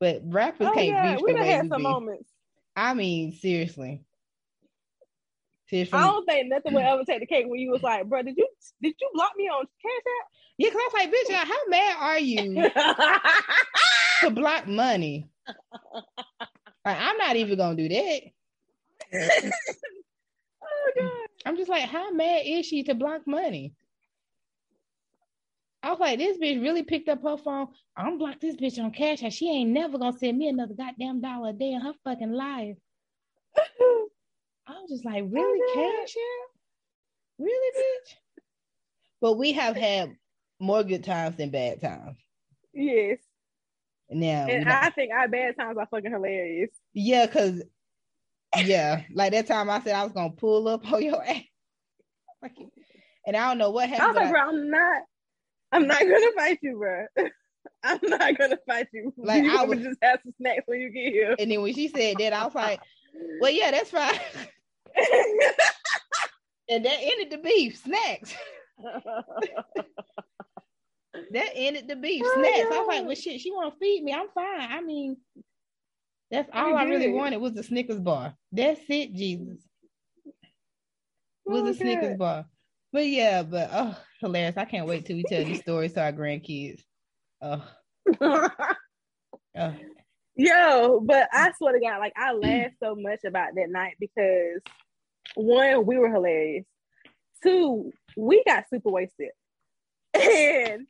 [0.01, 1.15] But rappers oh, can't yeah.
[1.15, 2.29] beef we the way had we some moments.
[2.75, 4.03] I mean, seriously.
[5.69, 5.99] Seriously.
[5.99, 8.37] I don't think nothing would ever take the cake when you was like, bro, did
[8.37, 8.49] you
[8.83, 10.29] did you block me on Cash App?
[10.59, 12.71] Yeah, because I was like, bitch, how mad are you
[14.21, 15.29] to block money?
[16.85, 18.23] Like, I'm not even gonna do that.
[21.45, 21.51] God.
[21.51, 23.75] I'm just like, how mad is she to block money?
[25.83, 27.69] I was like, this bitch really picked up her phone.
[27.97, 29.23] I'm block this bitch on cash.
[29.23, 32.33] and She ain't never gonna send me another goddamn dollar a day in her fucking
[32.33, 32.77] life.
[33.57, 36.51] I was just like, really, cash out?
[37.39, 38.15] Really, bitch?
[39.21, 40.17] But we have had
[40.61, 42.17] more good times than bad times.
[42.73, 43.19] Yes.
[44.09, 46.71] Now, and I think our bad times are fucking hilarious.
[46.93, 47.63] Yeah, cause
[48.59, 51.43] yeah, like that time I said I was gonna pull up on your ass,
[53.27, 54.05] and I don't know what happened.
[54.05, 55.03] I was like, bro, I'm not,
[55.73, 57.07] I'm not gonna fight you, bro.
[57.85, 59.13] I'm not gonna fight you.
[59.23, 61.35] Like you I would just have some snacks when you get here.
[61.39, 62.81] And then when she said that, I was like,
[63.41, 64.19] well, yeah, that's fine.
[66.69, 67.79] and that ended the beef.
[67.79, 68.35] Snacks.
[71.31, 72.23] that ended the beef.
[72.25, 72.69] Oh, snacks.
[72.73, 74.13] I was like, well, shit, she want to feed me.
[74.13, 74.71] I'm fine.
[74.71, 75.17] I mean,
[76.33, 78.35] that's all I really wanted was the Snickers bar.
[78.51, 79.59] That's it, Jesus.
[81.45, 82.47] Was oh, a Snickers bar.
[82.91, 84.57] But yeah, but oh, hilarious.
[84.57, 86.81] I can't wait till we tell these stories to our grandkids.
[87.43, 87.63] Oh.
[88.23, 89.75] oh.
[90.35, 94.63] Yo, but I swear to God, like I laughed so much about that night because
[95.35, 96.65] one, we were hilarious.
[97.43, 99.31] Two, we got super wasted.
[100.15, 100.87] And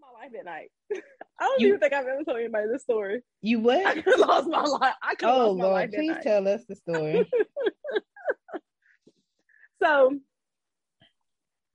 [0.00, 0.70] my life that night.
[1.40, 3.22] I don't you, even think I've ever told anybody this story.
[3.42, 3.86] You what?
[3.86, 4.94] I lost my life.
[5.02, 5.90] I could oh, lost my Lord, life.
[5.92, 6.22] Please night.
[6.22, 7.30] tell us the story.
[9.82, 10.18] so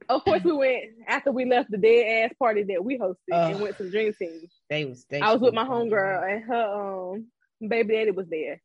[0.09, 3.61] of course, we went after we left the dead ass party that we hosted and
[3.61, 4.47] went to the Dream Team.
[4.69, 5.05] They was.
[5.09, 7.27] They I was with my homegirl and her um
[7.67, 8.61] baby daddy was there.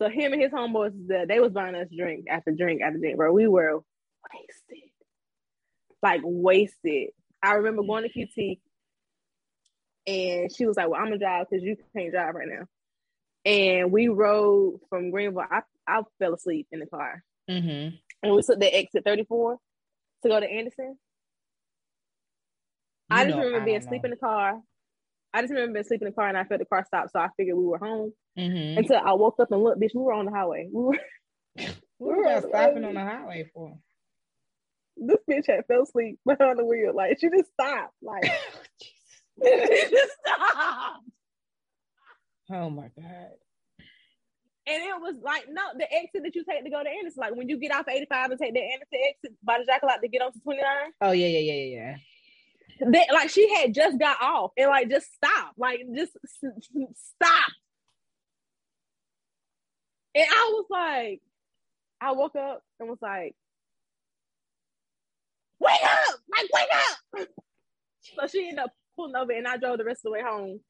[0.00, 0.92] So him and his homeboys,
[1.26, 3.32] they was buying us drink after drink after drink, bro.
[3.32, 3.80] We were
[4.32, 4.90] wasted.
[6.02, 7.08] like wasted.
[7.42, 8.60] I remember going to QT
[10.08, 12.64] and she was like, Well, I'm gonna drive because you can't drive right now.
[13.44, 15.44] And we rode from Greenville.
[15.50, 17.22] I, I fell asleep in the car.
[17.48, 17.96] Mm-hmm.
[18.22, 19.58] And we took the exit 34
[20.22, 20.98] to go to Anderson.
[23.10, 24.60] You I just know, remember I being asleep in the car.
[25.32, 27.20] I just remember being asleep in the car and I felt the car stop, so
[27.20, 28.12] I figured we were home.
[28.38, 28.78] Mm-hmm.
[28.78, 30.68] Until I woke up and looked, bitch, we were on the highway.
[30.72, 30.98] We were
[31.56, 33.76] we were stopping on the highway for?
[34.96, 36.94] This bitch had fell asleep behind the wheel.
[36.94, 37.94] Like she just stopped.
[38.02, 38.24] Like
[39.40, 41.04] stopped.
[42.50, 43.32] Oh my god.
[44.66, 47.34] And it was like, no, the exit that you take to go to Anderson, like
[47.34, 50.22] when you get off 85 and take the Anderson exit by the Jackalot to get
[50.22, 50.66] onto 29.
[51.00, 51.96] Oh, yeah, yeah, yeah, yeah,
[52.80, 52.90] yeah.
[52.90, 56.12] That, like she had just got off and like just stopped, like just
[56.42, 57.52] stop.
[60.14, 61.22] And I was like,
[62.00, 63.34] I woke up and was like,
[65.60, 67.28] wake up, like wake up.
[68.20, 70.60] so she ended up pulling over and I drove the rest of the way home.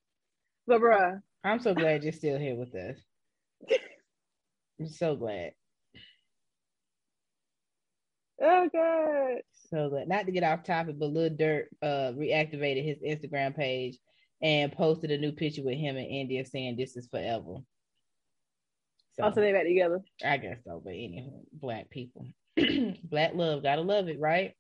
[0.67, 1.21] But bruh.
[1.43, 2.99] I'm so glad you're still here with us.
[4.81, 5.53] I'm so glad.
[8.41, 9.43] Oh god.
[9.71, 10.09] So glad.
[10.09, 13.99] Not to get off topic, but Lil Durk uh reactivated his Instagram page
[14.43, 17.57] and posted a new picture with him and India saying this is forever.
[19.15, 20.01] So, oh, so they back together.
[20.25, 22.27] I guess so, but anyway, black people.
[23.03, 24.53] black love, gotta love it, right?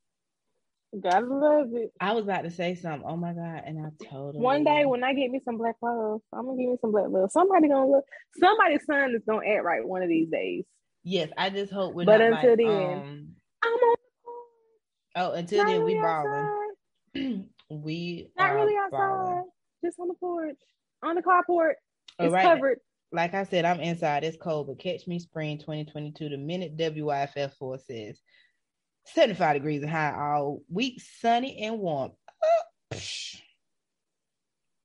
[0.99, 1.93] Gotta love it.
[2.01, 3.07] I was about to say something.
[3.07, 4.43] Oh my god, and I totally.
[4.43, 7.09] One day when I get me some black love, I'm gonna give me some black
[7.11, 7.31] love.
[7.31, 8.05] Somebody gonna look.
[8.39, 10.65] Somebody's son is gonna act right one of these days.
[11.05, 12.07] Yes, I just hope we're.
[12.07, 13.29] But until like, then, um,
[13.63, 13.97] I'm on.
[15.17, 17.49] Oh, until not then really we balling.
[17.71, 18.97] we not really outside.
[18.99, 19.51] Balling.
[19.85, 20.59] Just on the porch,
[21.03, 21.75] on the carport.
[22.19, 22.45] It's right.
[22.45, 22.79] covered.
[23.13, 24.25] Like I said, I'm inside.
[24.25, 26.31] It's cold, but catch me spring 2022.
[26.31, 28.21] The minute WYFF four says
[29.15, 32.13] 75 degrees and high all week, sunny and warm.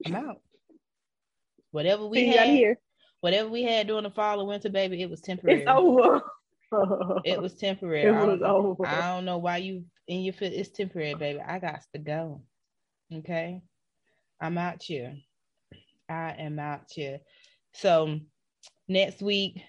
[0.05, 0.41] I'm out.
[1.71, 2.77] Whatever we had here.
[3.21, 5.61] Whatever we had during the fall or winter, baby, it was temporary.
[5.61, 6.21] It's over.
[7.23, 8.03] it was temporary.
[8.23, 8.85] It was I over.
[8.85, 10.51] I don't know why you in your foot.
[10.53, 11.39] It's temporary, baby.
[11.39, 12.41] I got to go.
[13.13, 13.61] Okay.
[14.41, 15.15] I'm out here.
[16.09, 17.19] I am out here.
[17.73, 18.19] So
[18.87, 19.63] next week,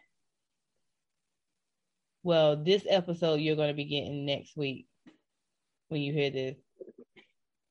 [2.24, 4.86] well, this episode you're going to be getting next week
[5.88, 6.56] when you hear this.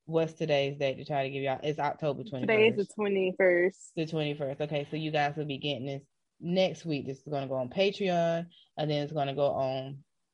[0.06, 1.58] What's today's date to try to give y'all?
[1.62, 2.40] It's October 21st.
[2.40, 3.76] Today is the 21st.
[3.96, 4.60] The 21st.
[4.60, 6.02] Okay, so you guys will be getting this
[6.40, 7.06] next week.
[7.06, 8.46] This is going to go on Patreon
[8.78, 9.50] and then it's going to go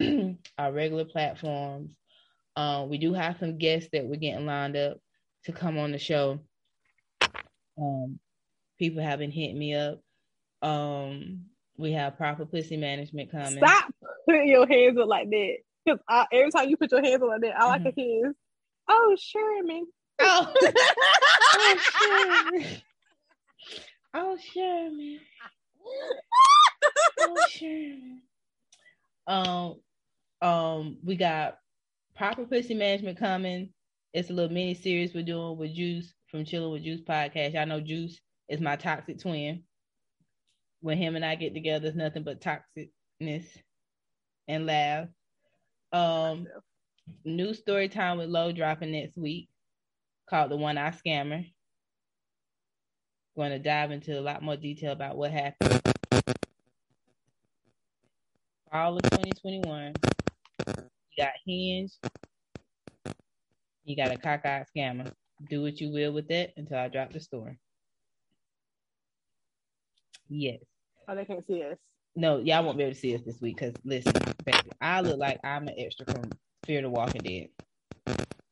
[0.00, 1.90] on our regular platforms.
[2.56, 4.98] Um, we do have some guests that we're getting lined up
[5.44, 6.40] to come on the show.
[7.80, 8.18] Um,
[8.78, 10.00] people have been hitting me up.
[10.60, 11.46] Um,
[11.78, 13.56] we have proper pussy management coming.
[13.56, 13.94] Stop
[14.30, 15.56] putting your hands up like that.
[15.84, 16.00] Because
[16.32, 17.88] every time you put your hands up like that, I like mm-hmm.
[17.88, 18.34] a kiss.
[18.88, 19.86] Oh, Sherman.
[20.20, 20.52] Oh,
[21.54, 21.76] oh
[22.52, 22.66] Sherman.
[24.14, 25.20] Oh, Sherman.
[27.20, 28.22] oh, Sherman.
[29.26, 29.76] Um,
[30.42, 31.58] um, we got
[32.16, 33.70] proper pussy management coming.
[34.12, 37.54] It's a little mini series we're doing with Juice from Chilling with Juice podcast.
[37.54, 39.62] Y'all know Juice is my toxic twin
[40.80, 43.46] when him and I get together, it's nothing but toxicness
[44.50, 45.06] and laugh.
[45.92, 46.46] Um,
[47.24, 49.48] new story time with Low dropping next week
[50.28, 51.50] called The One Eye Scammer.
[53.36, 55.80] Going to dive into a lot more detail about what happened.
[58.72, 59.94] All of 2021,
[60.66, 60.74] you
[61.16, 61.92] got Hinge,
[63.84, 65.12] you got a cockeyed scammer.
[65.48, 67.58] Do what you will with it until I drop the story.
[70.28, 70.60] Yes.
[71.08, 71.78] Oh, they can't see us.
[72.16, 74.12] No, y'all won't be able to see us this week because listen,
[74.44, 76.30] baby, I look like I'm an extra from
[76.64, 77.48] Fear the Walking Dead.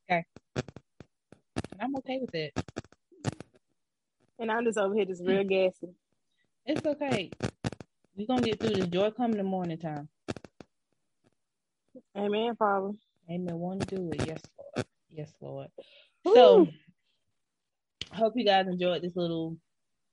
[0.09, 0.25] Okay.
[0.55, 2.53] And I'm okay with it.
[4.39, 5.89] And I'm just over here just real gassy.
[6.65, 7.29] It's okay.
[8.15, 8.87] We're gonna get through this.
[8.87, 10.07] Joy come in the morning time.
[12.17, 12.91] Amen, Father.
[13.29, 13.55] Amen.
[13.55, 14.27] Want to do it.
[14.27, 14.85] Yes, Lord.
[15.09, 15.67] Yes, Lord.
[16.27, 16.33] Ooh.
[16.33, 16.67] So
[18.13, 19.57] hope you guys enjoyed this little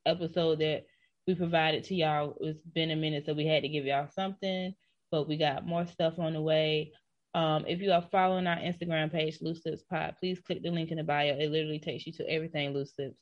[0.05, 0.85] episode that
[1.27, 2.37] we provided to y'all.
[2.41, 4.75] It's been a minute, so we had to give y'all something,
[5.11, 6.93] but we got more stuff on the way.
[7.35, 10.91] Um, if you are following our Instagram page, Loose Lips Pod, please click the link
[10.91, 11.37] in the bio.
[11.37, 13.19] It literally takes you to everything Loose Lips,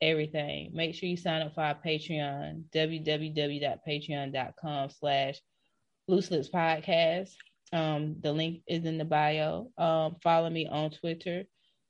[0.00, 0.70] everything.
[0.72, 5.40] Make sure you sign up for our Patreon, www.patreon.com slash
[6.08, 7.30] Loose Podcast.
[7.72, 9.70] Um, the link is in the bio.
[9.76, 11.44] Um, follow me on Twitter,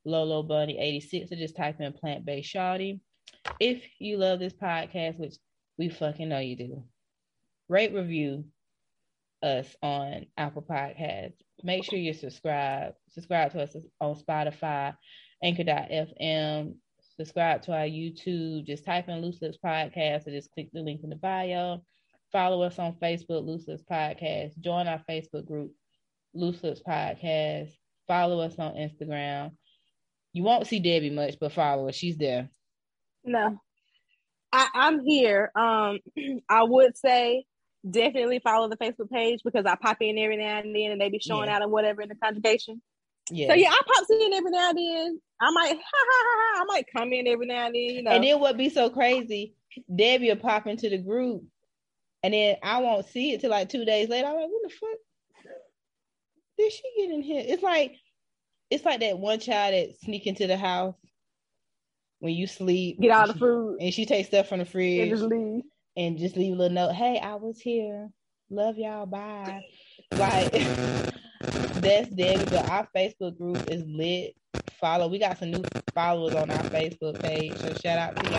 [0.04, 3.00] Lolo Bunny 86 or just type in plant based shawty.
[3.60, 5.36] If you love this podcast, which
[5.78, 6.84] we fucking know you do,
[7.68, 8.44] rate, review,
[9.44, 11.34] us on Apple Podcasts.
[11.62, 12.94] Make sure you subscribe.
[13.10, 14.96] Subscribe to us on Spotify,
[15.42, 16.74] Anchor.fm.
[17.16, 18.66] Subscribe to our YouTube.
[18.66, 21.84] Just type in Loose Lips Podcast or just click the link in the bio.
[22.32, 24.58] Follow us on Facebook, Loose Lips Podcast.
[24.58, 25.72] Join our Facebook group,
[26.32, 27.70] Loose Lips Podcast.
[28.08, 29.52] Follow us on Instagram.
[30.32, 31.92] You won't see Debbie much, but follow her.
[31.92, 32.48] She's there.
[33.24, 33.58] No.
[34.52, 35.50] I, I'm here.
[35.56, 35.98] Um,
[36.48, 37.44] I would say
[37.88, 41.10] definitely follow the Facebook page because I pop in every now and then and they
[41.10, 41.56] be showing yeah.
[41.56, 42.80] out and whatever in the conjugation.
[43.30, 43.48] Yeah.
[43.48, 45.20] So yeah, I pop in every now and then.
[45.40, 46.24] I might ha, ha,
[46.56, 48.10] ha, I might come in every now and then, you know.
[48.12, 49.54] And then what be so crazy,
[49.94, 51.42] Debbie will pop into the group
[52.22, 54.28] and then I won't see it till like two days later.
[54.28, 55.52] I'm like, what the fuck?
[56.56, 57.44] Did she get in here?
[57.46, 57.96] It's like
[58.70, 60.94] it's like that one child that sneak into the house
[62.24, 62.98] when you sleep.
[62.98, 63.76] Get all the food.
[63.82, 65.10] And she takes stuff from the fridge.
[65.10, 65.62] And just leave
[65.94, 66.94] and just leave a little note.
[66.94, 68.08] Hey, I was here.
[68.48, 69.04] Love y'all.
[69.04, 69.60] Bye.
[70.10, 70.50] Like
[71.82, 72.48] that's dead.
[72.48, 74.34] But our Facebook group is lit.
[74.80, 75.08] Follow.
[75.08, 75.62] We got some new
[75.94, 77.58] followers on our Facebook page.
[77.58, 78.30] So shout out to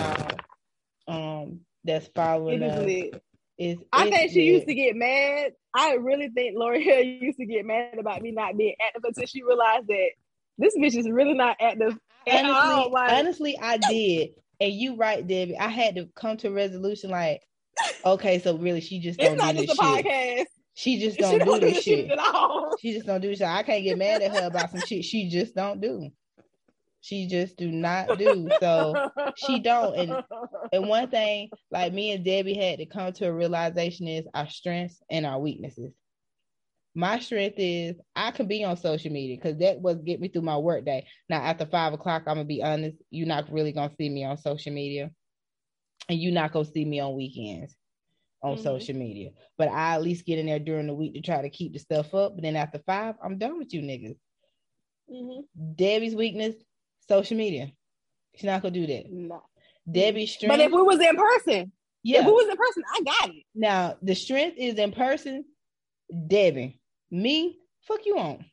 [1.08, 1.44] y'all.
[1.44, 2.86] Um, that's following it us.
[2.86, 3.24] Lit.
[3.60, 4.54] It's, I think she lit.
[4.54, 5.52] used to get mad.
[5.76, 9.44] I really think L'Oreal used to get mad about me not being active until she
[9.44, 10.10] realized that
[10.58, 11.96] this bitch is really not active.
[12.28, 14.30] Honestly, all, like, honestly, I did.
[14.60, 15.58] And you right, Debbie.
[15.58, 17.42] I had to come to a resolution like,
[18.06, 19.80] okay, so really she just don't do this shit.
[19.80, 20.46] Podcast.
[20.76, 22.20] She just don't, she do, don't this do shit.
[22.80, 23.48] She just don't do shit.
[23.48, 26.10] I can't get mad at her about some shit she just don't do.
[27.02, 28.50] She just do not do.
[28.60, 29.96] So she don't.
[29.96, 30.24] And
[30.74, 34.50] and one thing, like me and Debbie had to come to a realization is our
[34.50, 35.94] strengths and our weaknesses.
[36.98, 40.44] My strength is I can be on social media because that was get me through
[40.44, 41.06] my work day.
[41.30, 44.38] Now after five o'clock, I'm gonna be honest, you're not really gonna see me on
[44.38, 45.12] social media,
[46.08, 47.76] and you're not gonna see me on weekends
[48.42, 48.64] on mm-hmm.
[48.64, 49.32] social media.
[49.58, 51.80] But I at least get in there during the week to try to keep the
[51.80, 52.36] stuff up.
[52.36, 54.18] But then after five, I'm done with you niggas.
[55.12, 55.74] Mm-hmm.
[55.76, 56.56] Debbie's weakness,
[57.10, 57.72] social media.
[58.36, 59.12] She's not gonna do that.
[59.12, 59.44] No.
[59.90, 60.54] Debbie's strength.
[60.54, 61.72] But if we was in person,
[62.04, 63.44] yeah, if we was in person, I got it.
[63.54, 65.44] Now the strength is in person.
[66.28, 66.80] Debbie,
[67.12, 68.46] me, fuck you on.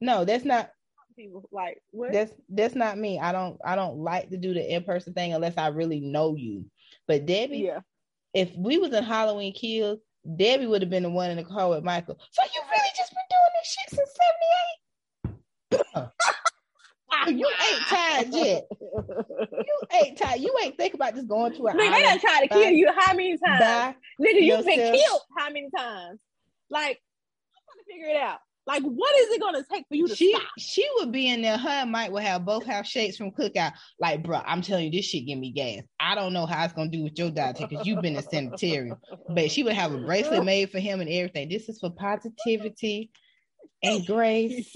[0.00, 0.70] No, that's not
[1.16, 2.12] people like what?
[2.12, 3.18] That's that's not me.
[3.18, 6.36] I don't I don't like to do the in person thing unless I really know
[6.36, 6.66] you.
[7.08, 7.80] But Debbie, yeah.
[8.34, 9.98] If we was in Halloween Kills,
[10.36, 12.18] Debbie would have been the one in the car with Michael.
[12.30, 14.10] So you really just been doing this shit since
[15.94, 16.08] '78?
[17.28, 18.64] you ain't tired yet.
[19.50, 20.40] You ain't tired.
[20.40, 21.72] You ain't think about just going to a.
[21.72, 23.96] Nigga, they done tried to kill you how many times?
[24.20, 26.18] Nigga, you've been killed how many times?
[26.70, 27.05] Like, I'm trying to
[27.88, 28.38] figure it out.
[28.66, 30.42] Like, what is it gonna take for you to she, stop?
[30.58, 31.56] She would be in there.
[31.56, 33.72] Her and Mike would have both have shakes from cookout.
[34.00, 35.84] Like, bro, I'm telling you, this shit give me gas.
[36.00, 38.96] I don't know how it's gonna do with your diet because you've been a sanitarium.
[39.28, 41.48] But she would have a bracelet made for him and everything.
[41.48, 43.12] This is for positivity
[43.84, 44.74] and grace,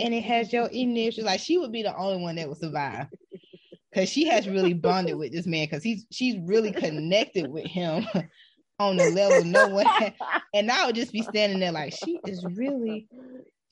[0.00, 1.24] and it has your initials.
[1.24, 3.06] Like, she would be the only one that would survive
[3.90, 8.04] because she has really bonded with this man because he's she's really connected with him
[8.80, 9.86] on the level no one
[10.54, 13.08] and I would just be standing there like she is really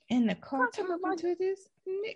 [0.09, 1.69] in the car talking to this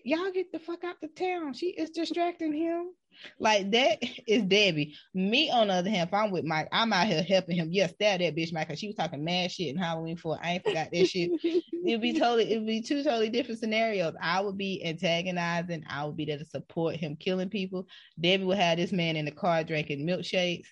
[0.04, 1.52] y'all get the fuck out the town.
[1.54, 2.90] She is distracting him.
[3.38, 4.94] Like that is Debbie.
[5.12, 7.68] Me on the other hand if I'm with Mike I'm out here helping him.
[7.70, 10.52] Yes yeah, that bitch Mike because she was talking mad shit in Halloween for I
[10.52, 11.30] ain't forgot that shit.
[11.86, 14.14] It'd be totally it'd be two totally different scenarios.
[14.20, 15.84] I would be antagonizing.
[15.88, 17.86] I would be there to support him killing people.
[18.20, 20.66] Debbie would have this man in the car drinking milkshakes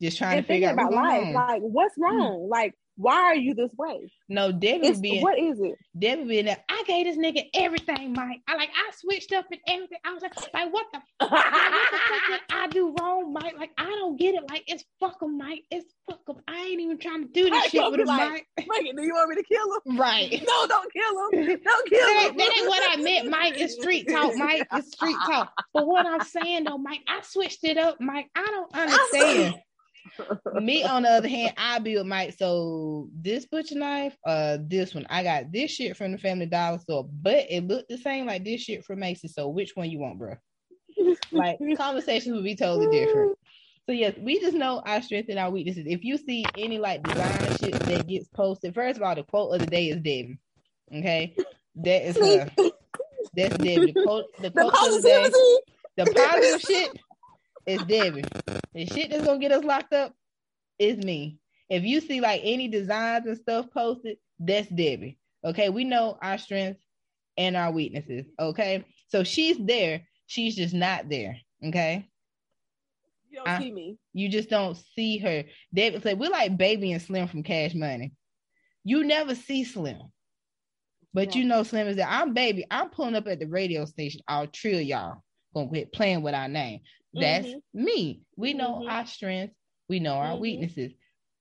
[0.00, 1.34] just trying to figure out about life.
[1.34, 2.02] Like, what's hmm.
[2.02, 2.40] wrong?
[2.40, 2.50] Mm.
[2.50, 4.10] Like, why are you this way?
[4.28, 5.76] No, Debbie being what is it?
[5.96, 6.58] Debbie being there.
[6.68, 8.40] I gave this nigga everything, Mike.
[8.48, 9.98] I like I switched up and everything.
[10.04, 13.54] I was like, like what the, like, what the fuck did I do wrong, Mike?
[13.56, 14.50] Like I don't get it.
[14.50, 15.62] Like it's fuck him, Mike.
[15.70, 16.42] It's fuck him.
[16.48, 18.66] I ain't even trying to do this I shit with him, like, Mike.
[18.66, 19.96] Mike, do you want me to kill him?
[19.96, 20.44] Right.
[20.48, 21.60] No, don't kill him.
[21.64, 22.36] Don't kill that, him.
[22.36, 23.54] That ain't what I meant, Mike.
[23.58, 24.66] It's street talk, Mike.
[24.72, 25.52] It's street talk.
[25.74, 28.28] But what I'm saying though, Mike, I switched it up, Mike.
[28.34, 29.54] I don't understand.
[30.62, 32.34] Me, on the other hand, I build Mike.
[32.38, 36.78] So this butcher knife, uh, this one, I got this shit from the Family Dollar
[36.78, 39.28] store, but it looked the same like this shit from Macy.
[39.28, 40.34] So which one you want, bro?
[41.32, 43.38] like conversations would be totally different.
[43.86, 45.84] So yes, we just know our strengths and our weaknesses.
[45.86, 49.54] If you see any like design shit that gets posted, first of all, the quote
[49.54, 50.38] of the day is Debbie.
[50.94, 51.34] Okay,
[51.76, 52.50] that is her.
[53.34, 53.92] That's Debbie.
[53.92, 55.60] The quote, the quote of the
[55.96, 56.98] day, the positive shit
[57.68, 58.24] it's Debbie.
[58.74, 60.14] The shit that's gonna get us locked up
[60.78, 61.38] is me.
[61.68, 65.18] If you see like any designs and stuff posted, that's Debbie.
[65.44, 66.82] Okay, we know our strengths
[67.36, 68.24] and our weaknesses.
[68.40, 70.02] Okay, so she's there.
[70.26, 71.36] She's just not there.
[71.64, 72.08] Okay.
[73.30, 73.98] You don't I, see me.
[74.14, 75.44] You just don't see her.
[75.74, 78.12] Debbie said we're like baby and slim from Cash Money.
[78.84, 80.00] You never see Slim.
[81.12, 81.42] But yeah.
[81.42, 82.64] you know, Slim is that I'm baby.
[82.70, 84.22] I'm pulling up at the radio station.
[84.26, 85.22] I'll trill y'all.
[85.54, 86.80] Gonna quit playing with our name.
[87.14, 87.84] That's mm-hmm.
[87.84, 88.22] me.
[88.36, 88.90] We know mm-hmm.
[88.90, 89.56] our strengths,
[89.88, 90.42] we know our mm-hmm.
[90.42, 90.92] weaknesses,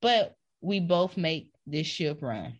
[0.01, 2.59] but we both make this ship run.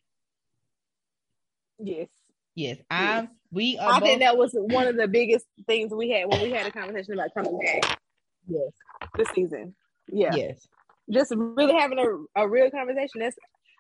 [1.79, 2.09] Yes.
[2.55, 2.77] Yes.
[2.89, 3.33] I'm yes.
[3.51, 4.09] we are I both...
[4.09, 7.13] think that was one of the biggest things we had when we had a conversation
[7.13, 7.99] about coming back.
[8.47, 8.71] Yes.
[9.15, 9.75] This season.
[10.07, 10.35] Yeah.
[10.35, 10.67] Yes.
[11.09, 13.19] Just really having a, a real conversation.
[13.19, 13.37] That's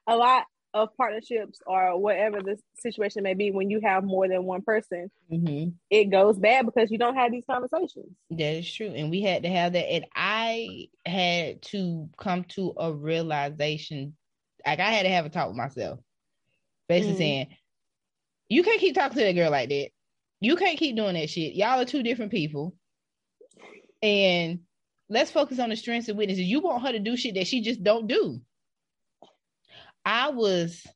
[0.07, 0.43] a lot
[0.83, 5.09] of partnerships or whatever the situation may be when you have more than one person
[5.31, 5.69] mm-hmm.
[5.89, 8.07] it goes bad because you don't have these conversations.
[8.29, 8.93] That is true.
[8.95, 9.91] And we had to have that.
[9.91, 14.15] And i had to come to a realization
[14.65, 15.99] like i had to have a talk with myself.
[16.87, 17.17] Basically mm-hmm.
[17.17, 17.47] saying
[18.49, 19.89] you can't keep talking to that girl like that.
[20.39, 21.55] You can't keep doing that shit.
[21.55, 22.75] Y'all are two different people.
[24.01, 24.59] And
[25.09, 26.45] let's focus on the strengths and weaknesses.
[26.45, 28.39] You want her to do shit that she just don't do
[30.07, 30.87] I was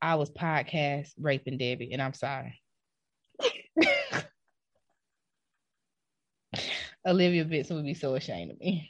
[0.00, 2.62] I was podcast raping Debbie, and I'm sorry.
[7.04, 8.88] Olivia Benson would be so ashamed of me.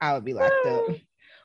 [0.00, 0.86] I would be locked up.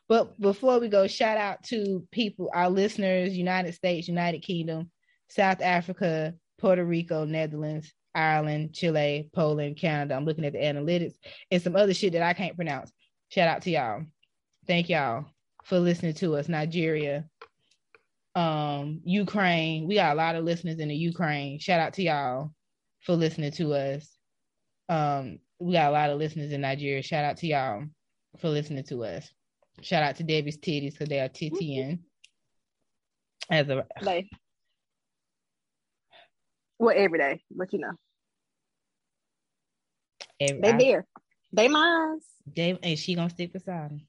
[0.08, 4.90] But before we go, shout out to people, our listeners, United States, United Kingdom,
[5.30, 10.16] South Africa, Puerto Rico, Netherlands, Ireland, Chile, Poland, Canada.
[10.16, 11.14] I'm looking at the analytics
[11.52, 12.92] and some other shit that I can't pronounce.
[13.30, 14.06] Shout out to y'all.
[14.70, 15.26] Thank y'all
[15.64, 16.48] for listening to us.
[16.48, 17.26] Nigeria,
[18.36, 19.88] um, Ukraine.
[19.88, 21.58] We got a lot of listeners in the Ukraine.
[21.58, 22.52] Shout out to y'all
[23.00, 24.08] for listening to us.
[24.88, 27.02] Um, we got a lot of listeners in Nigeria.
[27.02, 27.86] Shout out to y'all
[28.38, 29.28] for listening to us.
[29.82, 32.02] Shout out to Debbie's titties because they are tittying.
[33.50, 34.28] As a like,
[36.78, 37.94] well, every day, but you know,
[40.40, 41.08] every, they there,
[41.54, 42.20] they mine.
[42.56, 44.02] They and she gonna stick beside him.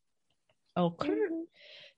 [0.77, 1.09] Okay.
[1.09, 1.43] Mm-hmm.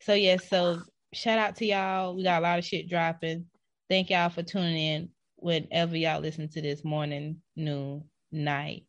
[0.01, 2.16] So yeah, so shout out to y'all.
[2.16, 3.47] We got a lot of shit dropping.
[3.89, 8.87] Thank y'all for tuning in whenever y'all listen to this morning, noon, night.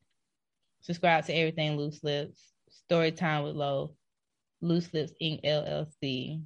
[0.81, 3.95] Subscribe to everything Loose Lips, Story Time with Low,
[4.61, 5.43] Loose Lips Inc.
[5.43, 6.41] LLC.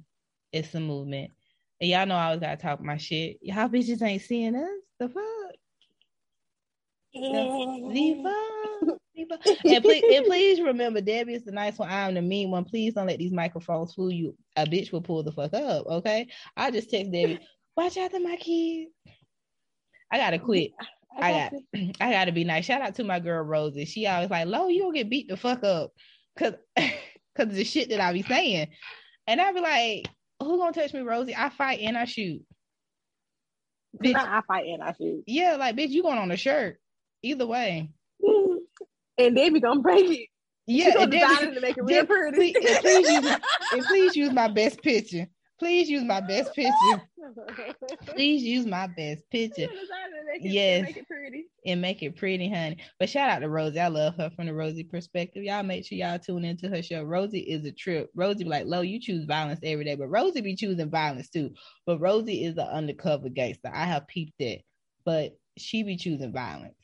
[0.52, 1.32] It's a movement.
[1.80, 3.38] And y'all know I always gotta talk my shit.
[3.40, 4.68] Y'all bitches ain't seeing us.
[4.98, 5.24] The fuck?
[7.14, 8.98] The, the fuck?
[9.64, 11.90] And please, and please remember, Debbie is the nice one.
[11.90, 12.64] I'm the mean one.
[12.64, 14.34] Please don't let these microphones fool you.
[14.56, 15.86] A bitch will pull the fuck up.
[15.86, 16.28] Okay.
[16.56, 17.40] I just text Debbie,
[17.76, 18.90] watch out for my kids.
[20.10, 20.72] I gotta quit.
[21.20, 21.52] I got,
[22.00, 22.64] I gotta be nice.
[22.64, 23.84] Shout out to my girl Rosie.
[23.84, 25.92] She always like, "Lo, you gonna get beat the fuck up,"
[26.38, 26.54] cause,
[27.36, 28.68] cause the shit that I be saying,
[29.26, 30.08] and I be like,
[30.40, 31.36] "Who gonna touch me, Rosie?
[31.36, 32.42] I fight and I shoot."
[34.02, 35.24] Bitch, I fight and I shoot.
[35.26, 36.78] Yeah, like bitch, you going on a shirt.
[37.22, 37.90] Either way
[39.18, 40.28] and Debbie gonna break it.
[40.66, 42.52] Yeah, and Debbie, to make it real pretty.
[42.52, 43.36] Please, and please, use,
[43.72, 45.26] and please use my best picture.
[45.58, 47.02] Please use my best picture.
[48.06, 49.62] Please use my best picture.
[49.62, 51.46] It, yes, make it pretty.
[51.66, 52.76] and make it pretty, honey.
[53.00, 53.80] But shout out to Rosie.
[53.80, 55.42] I love her from the Rosie perspective.
[55.42, 57.02] Y'all make sure y'all tune into her show.
[57.02, 58.10] Rosie is a trip.
[58.14, 61.50] Rosie be like, "Lo, you choose violence every day," but Rosie be choosing violence too.
[61.86, 63.70] But Rosie is an undercover gangster.
[63.74, 64.62] I have peeped it,
[65.04, 66.76] but she be choosing violence.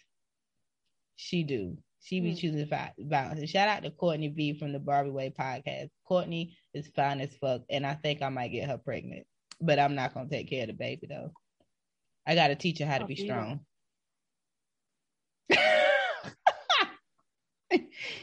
[1.16, 1.77] She do.
[2.05, 2.39] She be mm.
[2.39, 3.40] choosing violence.
[3.40, 5.89] And shout out to Courtney B from the Barbie Way podcast.
[6.06, 9.26] Courtney is fine as fuck, and I think I might get her pregnant,
[9.59, 11.31] but I'm not gonna take care of the baby though.
[12.26, 13.60] I gotta teach her how to oh, be strong.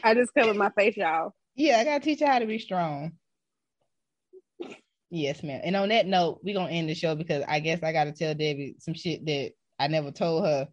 [0.04, 1.34] I just covered my face, y'all.
[1.56, 3.12] Yeah, I gotta teach her how to be strong.
[5.10, 5.60] Yes, ma'am.
[5.64, 8.32] And on that note, we're gonna end the show because I guess I gotta tell
[8.32, 10.68] Debbie some shit that I never told her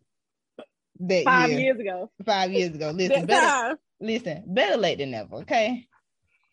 [0.99, 1.59] that five year.
[1.59, 2.11] years ago.
[2.25, 2.91] Five years ago.
[2.91, 5.37] Listen, better, listen, better late than never.
[5.37, 5.87] Okay.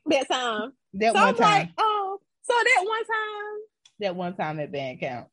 [0.06, 0.72] That time.
[0.94, 1.60] That so one time.
[1.60, 3.58] Like, oh, so that one time.
[3.98, 5.28] That one time at band count.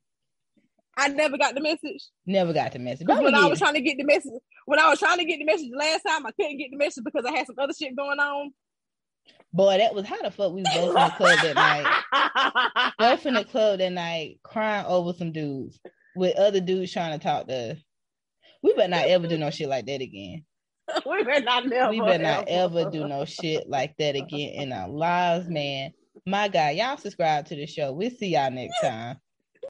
[0.95, 2.03] I never got the message.
[2.26, 3.07] Never got the message.
[3.07, 4.31] Because when I was trying to get the message,
[4.65, 7.03] when I was trying to get the message last time, I couldn't get the message
[7.03, 8.52] because I had some other shit going on.
[9.52, 12.94] Boy, that was how the fuck we both in the club that night.
[12.99, 15.80] both in the club that night, crying over some dudes
[16.15, 17.77] with other dudes trying to talk to us.
[18.64, 20.45] We better not ever do no shit like that again.
[21.06, 21.91] we better not never.
[21.91, 25.91] We better not ever do no shit like that again in our lives, man.
[26.26, 27.91] My God, y'all subscribe to the show.
[27.91, 29.18] We'll see y'all next time.